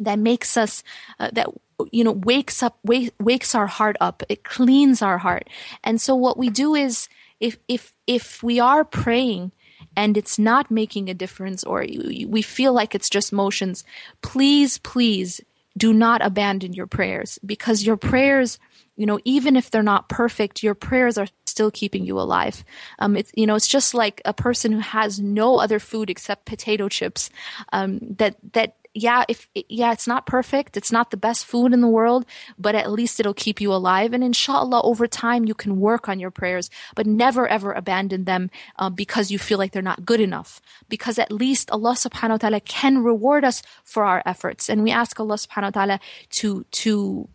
[0.00, 0.82] that makes us
[1.18, 1.48] uh, that
[1.90, 4.22] you know wakes up wake, wakes our heart up.
[4.28, 5.48] It cleans our heart.
[5.82, 7.08] And so what we do is
[7.40, 9.52] if if if we are praying
[9.96, 11.84] and it's not making a difference or
[12.26, 13.84] we feel like it's just motions
[14.22, 15.40] please please
[15.76, 18.58] do not abandon your prayers because your prayers
[18.96, 22.64] you know even if they're not perfect your prayers are still keeping you alive.
[22.98, 26.46] Um, it's you know it's just like a person who has no other food except
[26.46, 27.30] potato chips
[27.72, 31.80] um, that that yeah, if yeah, it's not perfect, it's not the best food in
[31.80, 32.26] the world,
[32.58, 34.12] but at least it'll keep you alive.
[34.12, 38.50] And inshallah, over time, you can work on your prayers, but never ever abandon them
[38.78, 40.60] uh, because you feel like they're not good enough.
[40.88, 44.90] Because at least Allah Subhanahu wa Taala can reward us for our efforts, and we
[44.90, 46.00] ask Allah Subhanahu wa Taala
[46.42, 47.28] to to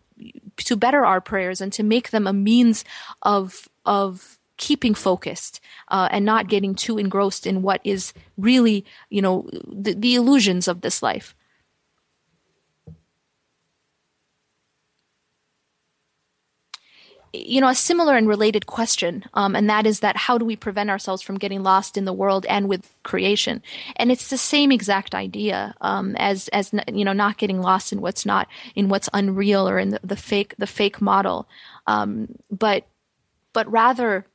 [0.56, 2.84] to better our prayers and to make them a means
[3.22, 9.22] of of keeping focused uh, and not getting too engrossed in what is really, you
[9.22, 11.34] know, the, the illusions of this life.
[17.32, 20.56] You know, a similar and related question, um, and that is that how do we
[20.56, 23.62] prevent ourselves from getting lost in the world and with creation?
[23.96, 28.00] And it's the same exact idea um, as as you know, not getting lost in
[28.00, 31.48] what's not in what's unreal or in the, the fake the fake model,
[31.86, 32.86] um, but
[33.52, 34.26] but rather.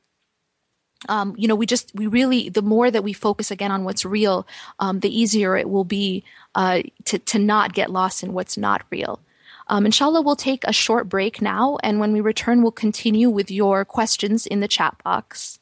[1.06, 4.06] Um, you know, we just we really the more that we focus again on what's
[4.06, 4.46] real,
[4.78, 8.86] um, the easier it will be uh, to to not get lost in what's not
[8.90, 9.20] real.
[9.67, 13.51] Um, inshallah, we'll take a short break now, and when we return, we'll continue with
[13.51, 15.59] your questions in the chat box.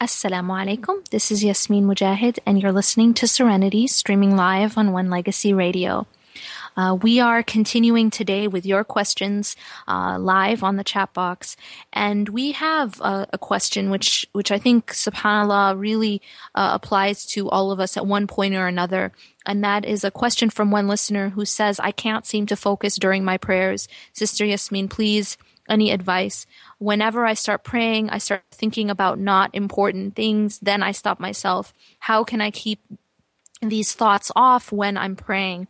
[0.00, 1.08] Assalamu alaikum.
[1.08, 6.06] This is Yasmin Mogahed, and you're listening to Serenity, streaming live on One Legacy Radio.
[6.76, 11.56] Uh, we are continuing today with your questions uh, live on the chat box,
[11.92, 16.20] and we have a, a question which which I think, Subhanallah, really
[16.54, 19.12] uh, applies to all of us at one point or another.
[19.46, 22.96] And that is a question from one listener who says, "I can't seem to focus
[22.96, 24.88] during my prayers, Sister Yasmin.
[24.88, 26.46] Please." Any advice?
[26.78, 31.72] Whenever I start praying, I start thinking about not important things, then I stop myself.
[32.00, 32.80] How can I keep
[33.62, 35.68] these thoughts off when I'm praying?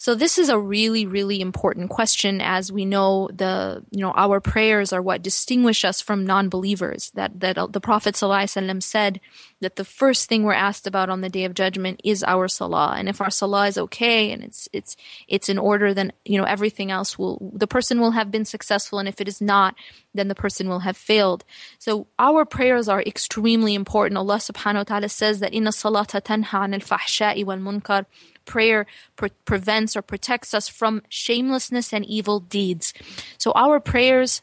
[0.00, 4.40] So this is a really, really important question as we know the, you know, our
[4.40, 7.10] prayers are what distinguish us from non-believers.
[7.10, 9.20] That, that uh, the Prophet ﷺ said
[9.60, 12.94] that the first thing we're asked about on the day of judgment is our salah.
[12.96, 14.96] And if our salah is okay and it's, it's,
[15.28, 19.00] it's in order, then, you know, everything else will, the person will have been successful.
[19.00, 19.74] And if it is not,
[20.14, 21.44] then the person will have failed.
[21.78, 24.16] So our prayers are extremely important.
[24.16, 28.06] Allah subhanahu wa ta'ala says that inna salata tanha anil fahsha'i wal munkar
[28.44, 32.94] prayer pre- prevents or protects us from shamelessness and evil deeds.
[33.38, 34.42] So our prayers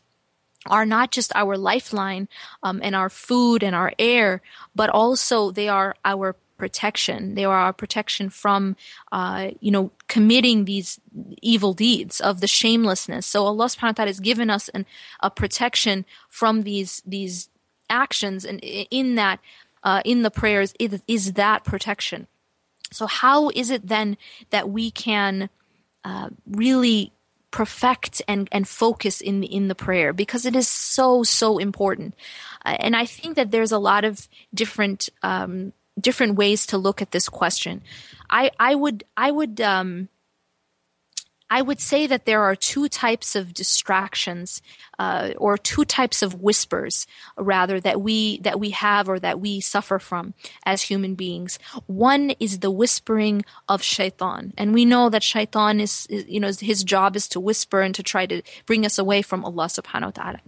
[0.66, 2.28] are not just our lifeline
[2.64, 4.42] um, and our food and our air,
[4.76, 7.36] but also they are our protection.
[7.36, 8.76] They are our protection from,
[9.12, 11.00] uh, you know, committing these
[11.42, 13.26] evil deeds of the shamelessness.
[13.26, 14.86] So Allah subhanahu wa ta'ala has given us an,
[15.22, 17.50] a protection from these, these
[17.90, 18.44] actions.
[18.44, 19.40] And in that,
[19.84, 22.28] uh, in the prayers is that protection.
[22.92, 24.18] So, how is it then
[24.50, 25.50] that we can
[26.04, 27.12] uh, really
[27.52, 30.14] perfect and, and focus in the, in the prayer?
[30.14, 32.16] Because it is so, so important.
[32.66, 37.02] Uh, and I think that there's a lot of different, um, different ways to look
[37.02, 37.82] at this question.
[38.30, 40.10] I, I would, I would, um,
[41.50, 44.62] I would say that there are two types of distractions,
[45.00, 49.62] uh, or two types of whispers, rather that we that we have or that we
[49.62, 50.34] suffer from
[50.66, 51.58] as human beings.
[51.86, 56.52] One is the whispering of shaitan, and we know that shaitan is, is you know
[56.60, 60.18] his job is to whisper and to try to bring us away from Allah Subhanahu
[60.18, 60.40] wa Taala.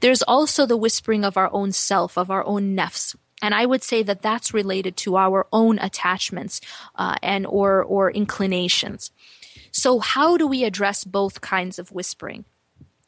[0.00, 3.16] There's also the whispering of our own self, of our own nafs.
[3.42, 6.60] And I would say that that's related to our own attachments
[6.94, 9.10] uh, and or or inclinations.
[9.76, 12.46] So, how do we address both kinds of whispering?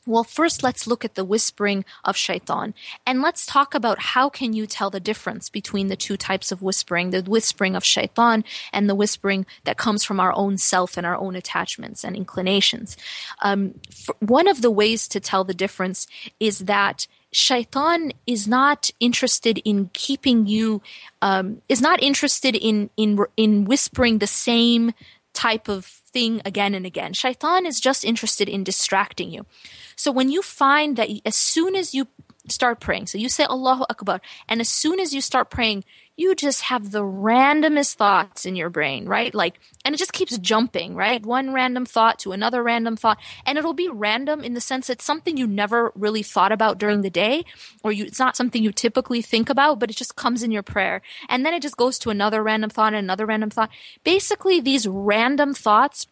[0.06, 2.74] Well, first let's look at the whispering of shaitan
[3.06, 6.60] and let's talk about how can you tell the difference between the two types of
[6.60, 11.06] whispering, the whispering of shaitan and the whispering that comes from our own self and
[11.06, 12.98] our own attachments and inclinations.
[13.40, 13.74] Um,
[14.20, 16.06] one of the ways to tell the difference
[16.38, 20.82] is that shaitan is not interested in keeping you
[21.22, 24.92] um, is not interested in in in whispering the same
[25.34, 27.12] type of thing again and again.
[27.12, 29.46] Shaitan is just interested in distracting you.
[29.94, 32.08] So when you find that as soon as you
[32.50, 35.84] start praying, so you say Allahu Akbar, and as soon as you start praying,
[36.18, 39.32] you just have the randomest thoughts in your brain, right?
[39.32, 41.24] Like, and it just keeps jumping, right?
[41.24, 43.20] One random thought to another random thought.
[43.46, 47.02] And it'll be random in the sense it's something you never really thought about during
[47.02, 47.44] the day,
[47.84, 50.64] or you, it's not something you typically think about, but it just comes in your
[50.64, 51.02] prayer.
[51.28, 53.70] And then it just goes to another random thought and another random thought.
[54.02, 56.08] Basically, these random thoughts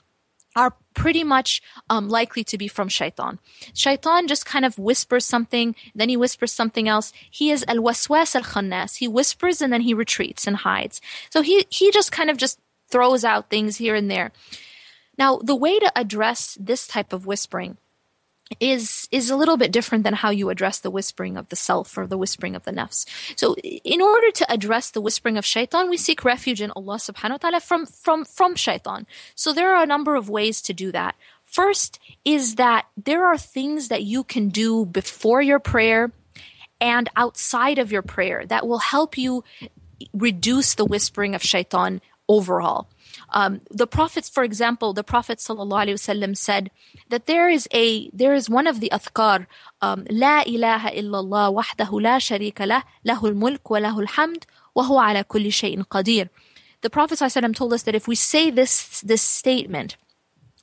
[0.57, 3.39] are pretty much um, likely to be from shaitan.
[3.75, 7.13] Shaitan just kind of whispers something, then he whispers something else.
[7.31, 8.97] He is al waswas al khannas.
[8.97, 11.01] He whispers and then he retreats and hides.
[11.31, 12.59] So he he just kind of just
[12.91, 14.33] throws out things here and there.
[15.19, 17.77] Now, the way to address this type of whispering
[18.61, 21.99] is is a little bit different than how you address the whispering of the self
[21.99, 23.07] or the whispering of the nafs.
[23.37, 27.31] So in order to address the whispering of shaitan, we seek refuge in Allah subhanahu
[27.31, 29.07] wa ta'ala from from from shaitan.
[29.35, 31.17] So there are a number of ways to do that.
[31.45, 36.13] First is that there are things that you can do before your prayer
[36.81, 39.43] and outside of your prayer that will help you
[40.13, 42.89] reduce the whispering of shaitan overall.
[43.31, 46.71] Um, the prophets, for example, the Prophet ﷺ said
[47.09, 49.47] that there is a there is one of the athkar,
[49.83, 54.45] um, La ilaha illallah wahdahu la sharika lah, له mulk wa lahul hamd,
[54.75, 56.29] wa huwa ala kulli shayin.
[56.83, 59.97] The Prophet ﷺ told us that if we say this this statement,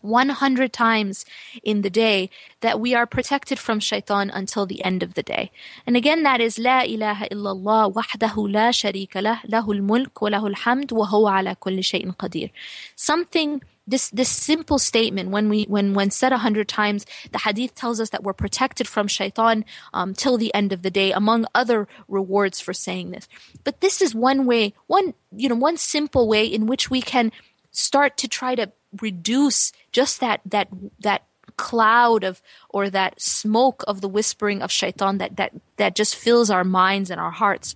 [0.03, 1.25] 100 times
[1.63, 2.29] in the day
[2.61, 5.51] that we are protected from shaitan until the end of the day.
[5.87, 10.55] And again, that is La ilaha illallah wahdahu la sharika lah, lahul mulk wa lahul
[10.55, 12.51] hamd wa huwa ala kulli shay'in qadir.
[12.95, 17.75] Something this this simple statement when we when when said a hundred times the hadith
[17.75, 21.45] tells us that we're protected from shaitan um, till the end of the day among
[21.53, 23.27] other rewards for saying this
[23.65, 27.29] but this is one way one you know one simple way in which we can
[27.71, 28.71] start to try to
[29.01, 30.67] reduce just that that
[30.99, 31.23] that
[31.57, 36.49] cloud of or that smoke of the whispering of shaitan that that that just fills
[36.49, 37.75] our minds and our hearts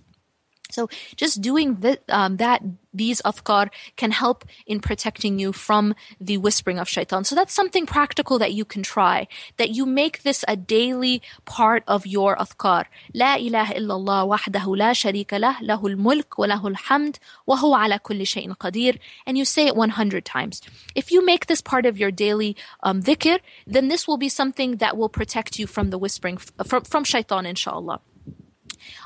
[0.70, 2.62] so just doing um, that,
[2.92, 7.24] these afkar can help in protecting you from the whispering of shaitan.
[7.24, 11.84] So that's something practical that you can try, that you make this a daily part
[11.86, 12.84] of your afkar.
[13.14, 17.98] La ilaha illallah wahdahu la sharika lah, lahul mulk wa lahul hamd, wa huwa ala
[17.98, 18.98] kulli shayin qadir.
[19.26, 20.60] And you say it 100 times.
[20.94, 24.76] If you make this part of your daily um, dhikr, then this will be something
[24.76, 28.00] that will protect you from the whispering, from, from shaitan inshallah.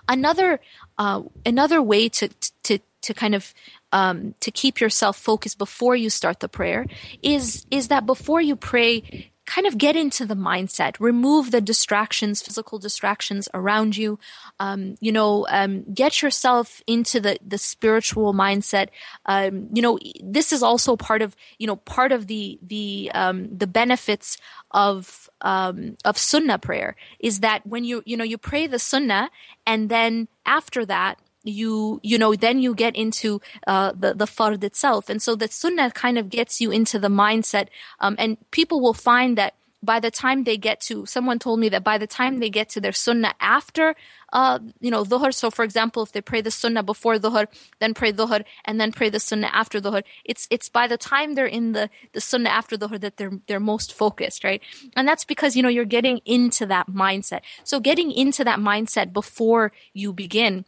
[0.09, 0.61] Another
[0.99, 2.29] uh, another way to
[2.65, 3.55] to to kind of
[3.93, 6.87] um, to keep yourself focused before you start the prayer
[7.23, 12.43] is is that before you pray kind of get into the mindset remove the distractions
[12.43, 14.19] physical distractions around you.
[14.61, 18.89] Um, you know um, get yourself into the the spiritual mindset.
[19.27, 23.57] Um, you know this is also part of you know part of the the um,
[23.57, 24.39] the benefits
[24.71, 29.31] of um, of sunnah prayer is that when you you know you pray the sunnah
[29.67, 34.63] and then after that you you know then you get into uh, the the fard
[34.65, 35.09] itself.
[35.09, 37.69] And so the sunnah kind of gets you into the mindset
[38.01, 41.69] um, and people will find that by the time they get to someone told me
[41.69, 43.97] that by the time they get to their sunnah after
[44.33, 47.47] uh, you know dhuhr so for example if they pray the sunnah before dhuhr
[47.81, 51.35] then pray dhuhr and then pray the sunnah after dhuhr it's it's by the time
[51.35, 54.63] they're in the the sunnah after dhuhr that they're they're most focused right?
[54.97, 57.41] And that's because you know you're getting into that mindset.
[57.65, 60.65] So getting into that mindset before you begin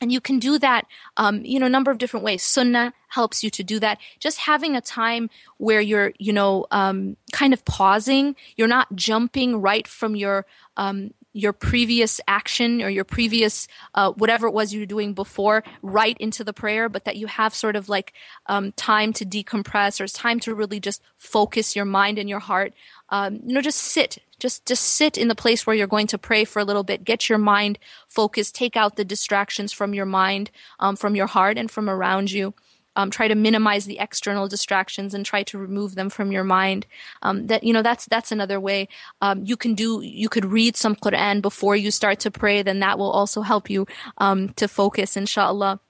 [0.00, 0.86] and you can do that,
[1.16, 2.42] um, you know, a number of different ways.
[2.42, 3.98] Sunnah helps you to do that.
[4.18, 8.36] Just having a time where you're, you know, um, kind of pausing.
[8.56, 10.44] You're not jumping right from your,
[10.76, 15.62] um, your previous action or your previous uh, whatever it was you were doing before
[15.82, 18.14] right into the prayer, but that you have sort of like
[18.46, 22.38] um, time to decompress or it's time to really just focus your mind and your
[22.38, 22.72] heart.
[23.10, 26.18] Um, you know, just sit, just just sit in the place where you're going to
[26.18, 27.04] pray for a little bit.
[27.04, 27.78] Get your mind
[28.08, 28.54] focused.
[28.54, 32.54] Take out the distractions from your mind, um, from your heart, and from around you
[32.96, 36.86] um, try to minimize the external distractions and try to remove them from your mind.
[37.22, 38.88] Um, that you know that's that's another way.
[39.20, 42.62] Um, you can do you could read some Quran before you start to pray.
[42.62, 43.86] Then that will also help you
[44.18, 45.80] um, to focus, inshallah.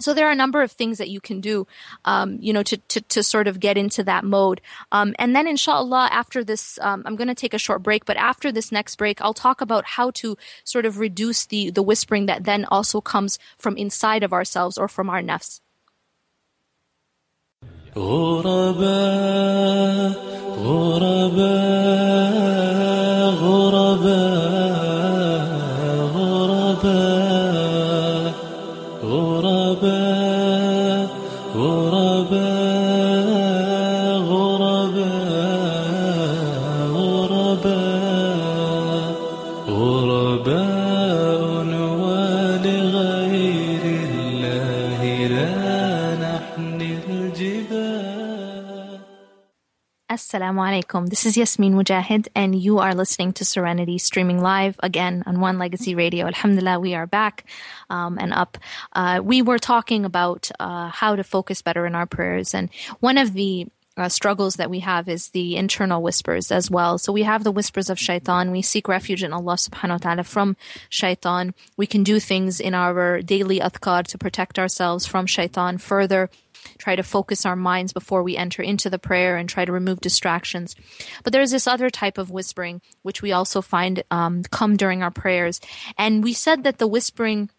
[0.00, 1.66] So there are a number of things that you can do,
[2.06, 4.62] um, you know, to, to, to, sort of get into that mode.
[4.92, 8.16] Um, and then inshallah, after this, um, I'm going to take a short break, but
[8.16, 12.26] after this next break, I'll talk about how to sort of reduce the, the whispering
[12.26, 15.60] that then also comes from inside of ourselves or from our nafs.
[17.96, 19.80] غرباء
[20.64, 22.20] غرباء
[23.42, 23.79] غرباء.
[50.30, 51.08] Assalamu alaikum.
[51.08, 55.58] This is Yasmin Mogahed, and you are listening to Serenity streaming live again on One
[55.58, 56.24] Legacy Radio.
[56.26, 57.44] Alhamdulillah, we are back
[57.90, 58.56] um, and up.
[58.92, 62.70] Uh, we were talking about uh, how to focus better in our prayers, and
[63.00, 63.66] one of the
[63.96, 66.96] uh, struggles that we have is the internal whispers as well.
[66.96, 68.52] So we have the whispers of shaitan.
[68.52, 70.56] We seek refuge in Allah subhanahu wa ta'ala from
[70.88, 71.54] shaitan.
[71.76, 76.30] We can do things in our daily adhkar to protect ourselves from shaitan further
[76.78, 80.00] try to focus our minds before we enter into the prayer and try to remove
[80.00, 80.74] distractions.
[81.24, 85.10] But there's this other type of whispering, which we also find um, come during our
[85.10, 85.60] prayers.
[85.98, 87.50] And we said that the whispering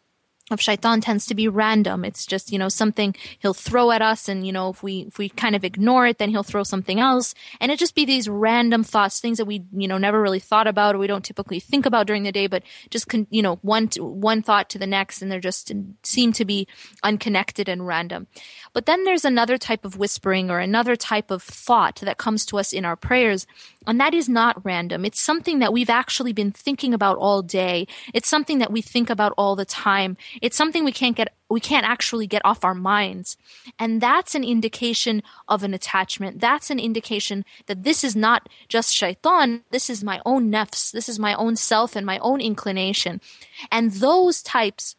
[0.51, 2.05] of shaitan tends to be random.
[2.05, 5.17] It's just, you know, something he'll throw at us and, you know, if we, if
[5.17, 7.33] we kind of ignore it, then he'll throw something else.
[7.59, 10.67] And it just be these random thoughts, things that we, you know, never really thought
[10.67, 13.57] about or we don't typically think about during the day, but just, con- you know,
[13.61, 15.71] one, one thought to the next and they're just
[16.03, 16.67] seem to be
[17.03, 18.27] unconnected and random.
[18.73, 22.57] But then there's another type of whispering or another type of thought that comes to
[22.57, 23.47] us in our prayers.
[23.87, 25.05] And that is not random.
[25.05, 27.87] It's something that we've actually been thinking about all day.
[28.13, 30.17] It's something that we think about all the time.
[30.39, 33.37] It's something we can't get, we can't actually get off our minds.
[33.79, 36.39] And that's an indication of an attachment.
[36.39, 39.63] That's an indication that this is not just shaitan.
[39.71, 40.91] This is my own nafs.
[40.91, 43.19] This is my own self and my own inclination.
[43.71, 44.95] And those types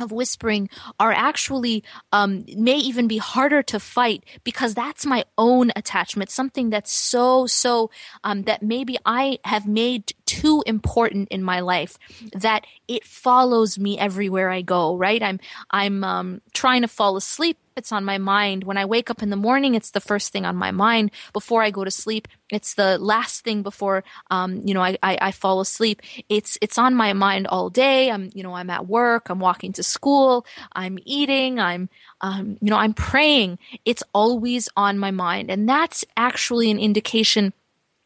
[0.00, 0.68] of whispering
[0.98, 6.70] are actually um, may even be harder to fight because that's my own attachment something
[6.70, 7.90] that's so so
[8.24, 11.98] um, that maybe i have made too important in my life
[12.32, 15.22] that it follows me everywhere i go right?
[15.22, 15.40] I'm
[15.70, 18.64] i'm um, trying to fall asleep it's on my mind.
[18.64, 21.10] When I wake up in the morning, it's the first thing on my mind.
[21.32, 25.18] Before I go to sleep, it's the last thing before um, you know I, I,
[25.20, 26.02] I fall asleep.
[26.28, 28.10] It's it's on my mind all day.
[28.10, 29.28] I'm you know I'm at work.
[29.28, 30.46] I'm walking to school.
[30.72, 31.58] I'm eating.
[31.58, 31.88] I'm
[32.20, 33.58] um, you know I'm praying.
[33.84, 37.52] It's always on my mind, and that's actually an indication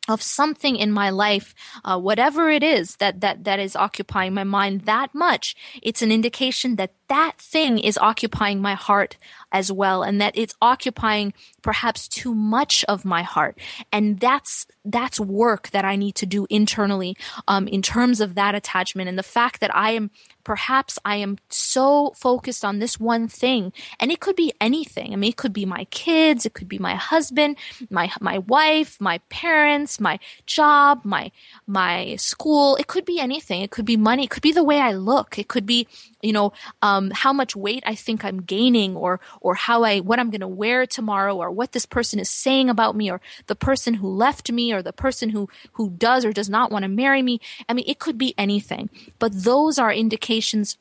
[0.09, 1.55] of something in my life,
[1.85, 6.11] uh, whatever it is that, that, that is occupying my mind that much, it's an
[6.11, 9.17] indication that that thing is occupying my heart
[9.53, 11.33] as well and that it's occupying
[11.63, 13.59] perhaps too much of my heart.
[13.93, 18.55] And that's that's work that i need to do internally um, in terms of that
[18.55, 19.09] attachment.
[19.09, 20.11] And the fact that i am
[20.45, 25.13] perhaps i am so focused on this one thing and it could be anything.
[25.13, 27.57] I mean it could be my kids it could be my husband
[27.91, 31.31] my my wife my parents my job my
[31.67, 32.77] my school.
[32.77, 33.63] It could be anything.
[33.63, 34.25] It could be money.
[34.25, 35.39] It could be the way i look.
[35.39, 35.87] It could be
[36.23, 36.53] you know
[36.83, 40.41] um, how much weight i think i'm gaining or or how i what i'm going
[40.41, 44.09] to wear tomorrow or what this person is saying about me or the person who
[44.09, 47.41] left me or the person who who does or does not want to marry me.
[47.69, 50.77] I mean it could be anything but those are indications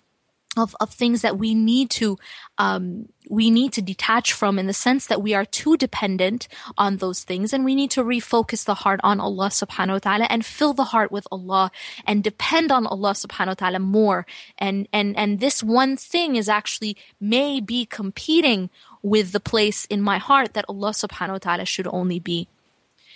[0.58, 2.18] of, of things that we need to
[2.58, 6.48] um, we need to detach from in the sense that we are too dependent
[6.78, 7.54] on those things.
[7.54, 10.86] And we need to refocus the heart on Allah subhanahu wa ta'ala and fill the
[10.86, 11.72] heart with Allah
[12.06, 14.26] and depend on Allah subhanahu wa ta'ala more.
[14.58, 18.70] And and and this one thing is actually may be competing
[19.04, 22.48] with the place in my heart that Allah subhanahu wa ta'ala should only be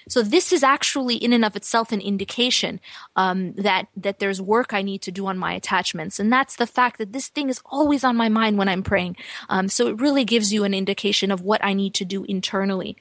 [0.07, 2.79] so this is actually in and of itself an indication
[3.15, 6.67] um, that that there's work I need to do on my attachments, and that's the
[6.67, 9.15] fact that this thing is always on my mind when I'm praying.
[9.49, 12.97] Um, so it really gives you an indication of what I need to do internally.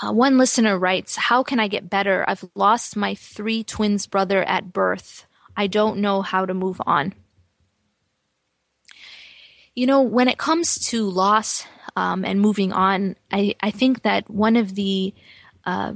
[0.00, 2.24] Uh, one listener writes, How can I get better?
[2.28, 5.26] I've lost my three twins brother at birth.
[5.56, 7.14] I don't know how to move on.
[9.74, 11.64] You know, when it comes to loss
[11.96, 15.14] um, and moving on, I, I think that one of the
[15.64, 15.94] uh,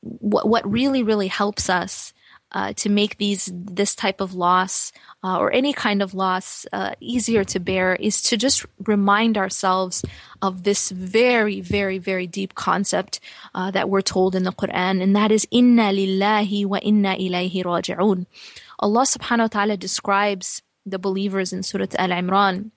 [0.00, 2.12] what, what really, really helps us
[2.53, 4.91] uh, to make these this type of loss
[5.23, 10.03] uh, or any kind of loss uh, easier to bear is to just remind ourselves
[10.41, 13.19] of this very, very, very deep concept
[13.55, 17.63] uh, that we're told in the Quran, and that is "Inna lillahi wa inna ilayhi
[17.63, 18.25] raji'un."
[18.79, 22.71] Allah Subhanahu wa Taala describes the believers in Surah Al Imran.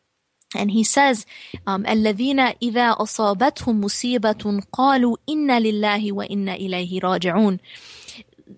[0.55, 1.27] And he says,
[1.67, 7.59] um, الذين إذا أصابتهم مصيبة قالوا إنا لله وإنا إليه راجعون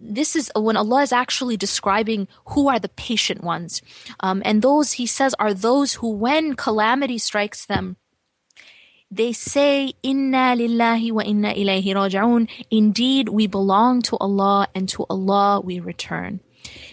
[0.02, 3.82] this is when Allah is actually describing who are the patient ones.
[4.20, 7.98] Um, and those, He says, are those who, when calamity strikes them,
[9.12, 12.50] they say, Inna lillahi wa inna ilayhi raji'un.
[12.72, 16.40] Indeed, we belong to Allah and to Allah we return.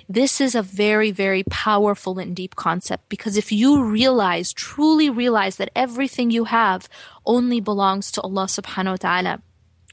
[0.08, 5.56] This is a very, very powerful and deep concept because if you realize, truly realize
[5.56, 6.88] that everything you have
[7.24, 9.42] only belongs to Allah subhanahu wa ta'ala,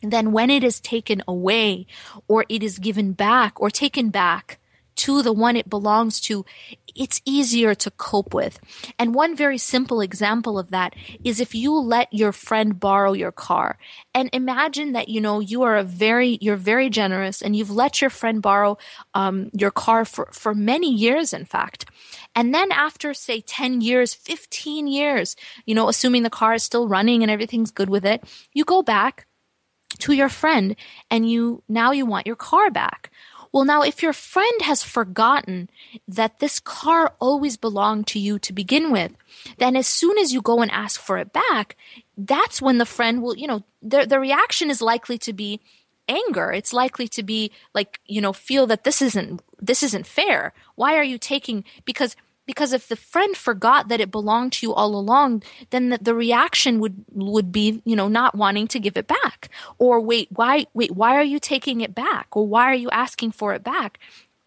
[0.02, 1.88] then when it is taken away
[2.28, 4.60] or it is given back or taken back
[4.98, 6.44] to the one it belongs to,
[6.96, 8.60] it's easier to cope with.
[8.98, 13.32] And one very simple example of that is if you let your friend borrow your
[13.32, 13.78] car
[14.14, 18.02] and imagine that, you know, you are a very, you're very generous and you've let
[18.02, 18.78] your friend borrow
[19.14, 21.86] um, your car for, for many years, in fact.
[22.36, 25.36] And then after, say, 10 years, 15 years,
[25.66, 28.24] you know, assuming the car is still running and everything's good with it,
[28.54, 29.27] you go back
[30.00, 30.76] to your friend
[31.10, 33.12] and you now you want your car back.
[33.52, 35.70] Well, now if your friend has forgotten
[36.08, 39.14] that this car always belonged to you to begin with,
[39.58, 41.78] then as soon as you go and ask for it back,
[42.18, 45.62] that's when the friend will, you know, the, the reaction is likely to be
[46.10, 46.52] anger.
[46.52, 50.54] It's likely to be like, you know, feel that this isn't, this isn't fair.
[50.76, 52.16] Why are you taking, because
[52.48, 56.16] because if the friend forgot that it belonged to you all along then the, the,
[56.16, 59.50] reaction would would be you know not wanting to give it back.
[59.78, 62.28] Or wait why wait why are you taking it back?
[62.32, 64.00] Or why are you asking for it back?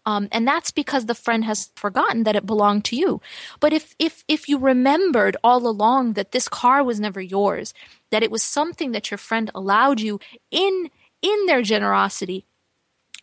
[0.05, 3.21] Um, and that's because the friend has forgotten that it belonged to you.
[3.59, 7.73] But if if if you remembered all along that this car was never yours
[8.09, 10.89] that it was something that your friend allowed you in
[11.21, 12.45] in their generosity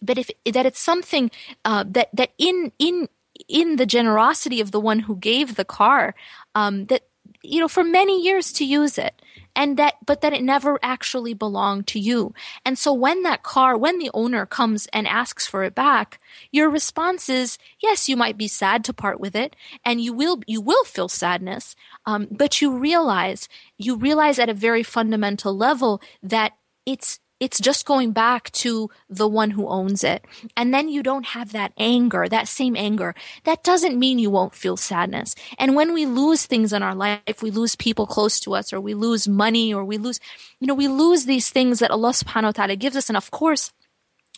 [0.01, 1.31] but if that it's something
[1.65, 3.09] uh, that that in in
[3.49, 6.15] in the generosity of the one who gave the car
[6.55, 7.03] um, that
[7.43, 9.23] you know for many years to use it
[9.55, 12.33] and that but that it never actually belonged to you.
[12.65, 16.21] And so when that car when the owner comes and asks for it back
[16.51, 20.41] your response is yes you might be sad to part with it and you will
[20.47, 21.75] you will feel sadness
[22.07, 26.53] um, but you realize you realize at a very fundamental level that
[26.87, 30.25] it's it's just going back to the one who owns it.
[30.57, 33.15] And then you don't have that anger, that same anger.
[33.45, 35.35] That doesn't mean you won't feel sadness.
[35.59, 38.81] And when we lose things in our life, we lose people close to us, or
[38.81, 40.21] we lose money, or we lose,
[40.61, 43.09] you know, we lose these things that Allah subhanahu wa ta'ala gives us.
[43.09, 43.73] And of course,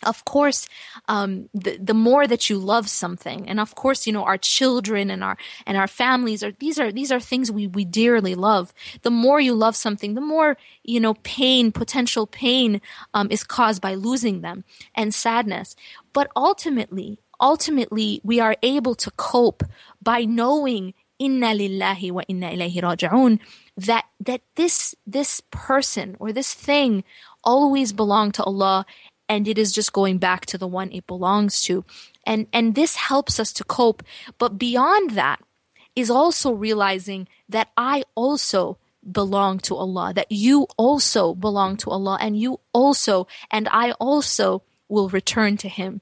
[0.03, 0.67] of course,
[1.07, 5.09] um, the the more that you love something, and of course, you know our children
[5.09, 8.73] and our and our families are these are these are things we we dearly love.
[9.01, 12.81] The more you love something, the more you know pain, potential pain,
[13.13, 14.63] um, is caused by losing them
[14.95, 15.75] and sadness.
[16.13, 19.63] But ultimately, ultimately, we are able to cope
[20.01, 23.39] by knowing inna lillahi wa inna ilayhi raji'un
[23.77, 27.03] that that this this person or this thing
[27.43, 28.85] always belong to Allah
[29.31, 31.85] and it is just going back to the one it belongs to.
[32.27, 34.03] And, and this helps us to cope.
[34.37, 35.39] But beyond that
[35.95, 38.77] is also realizing that I also
[39.09, 44.63] belong to Allah, that you also belong to Allah, and you also, and I also
[44.89, 46.01] will return to Him.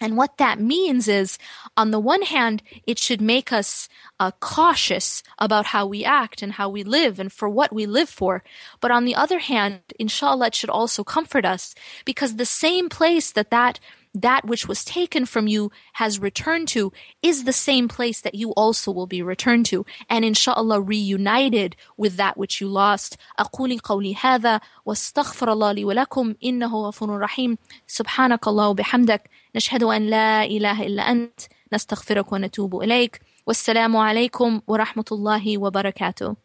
[0.00, 1.36] And what that means is,
[1.76, 3.86] on the one hand, it should make us
[4.18, 8.08] uh, cautious about how we act and how we live and for what we live
[8.08, 8.42] for.
[8.80, 11.74] But on the other hand, inshallah, it should also comfort us
[12.06, 13.78] because the same place that that
[14.14, 16.92] that which was taken from you has returned to
[17.22, 22.16] is the same place that you also will be returned to and inshallah reunited with
[22.16, 28.48] that which you lost أقول قولي هذا واستغفر الله لي ولكم إنه غفور رحيم سبحانك
[28.48, 31.39] الله وبحمدك نشهد أن لا إله إلا أنت
[31.73, 33.21] نستغفرك ونتوب إليك.
[33.47, 36.35] والسلام عليكم ورحمة الله وبركاته.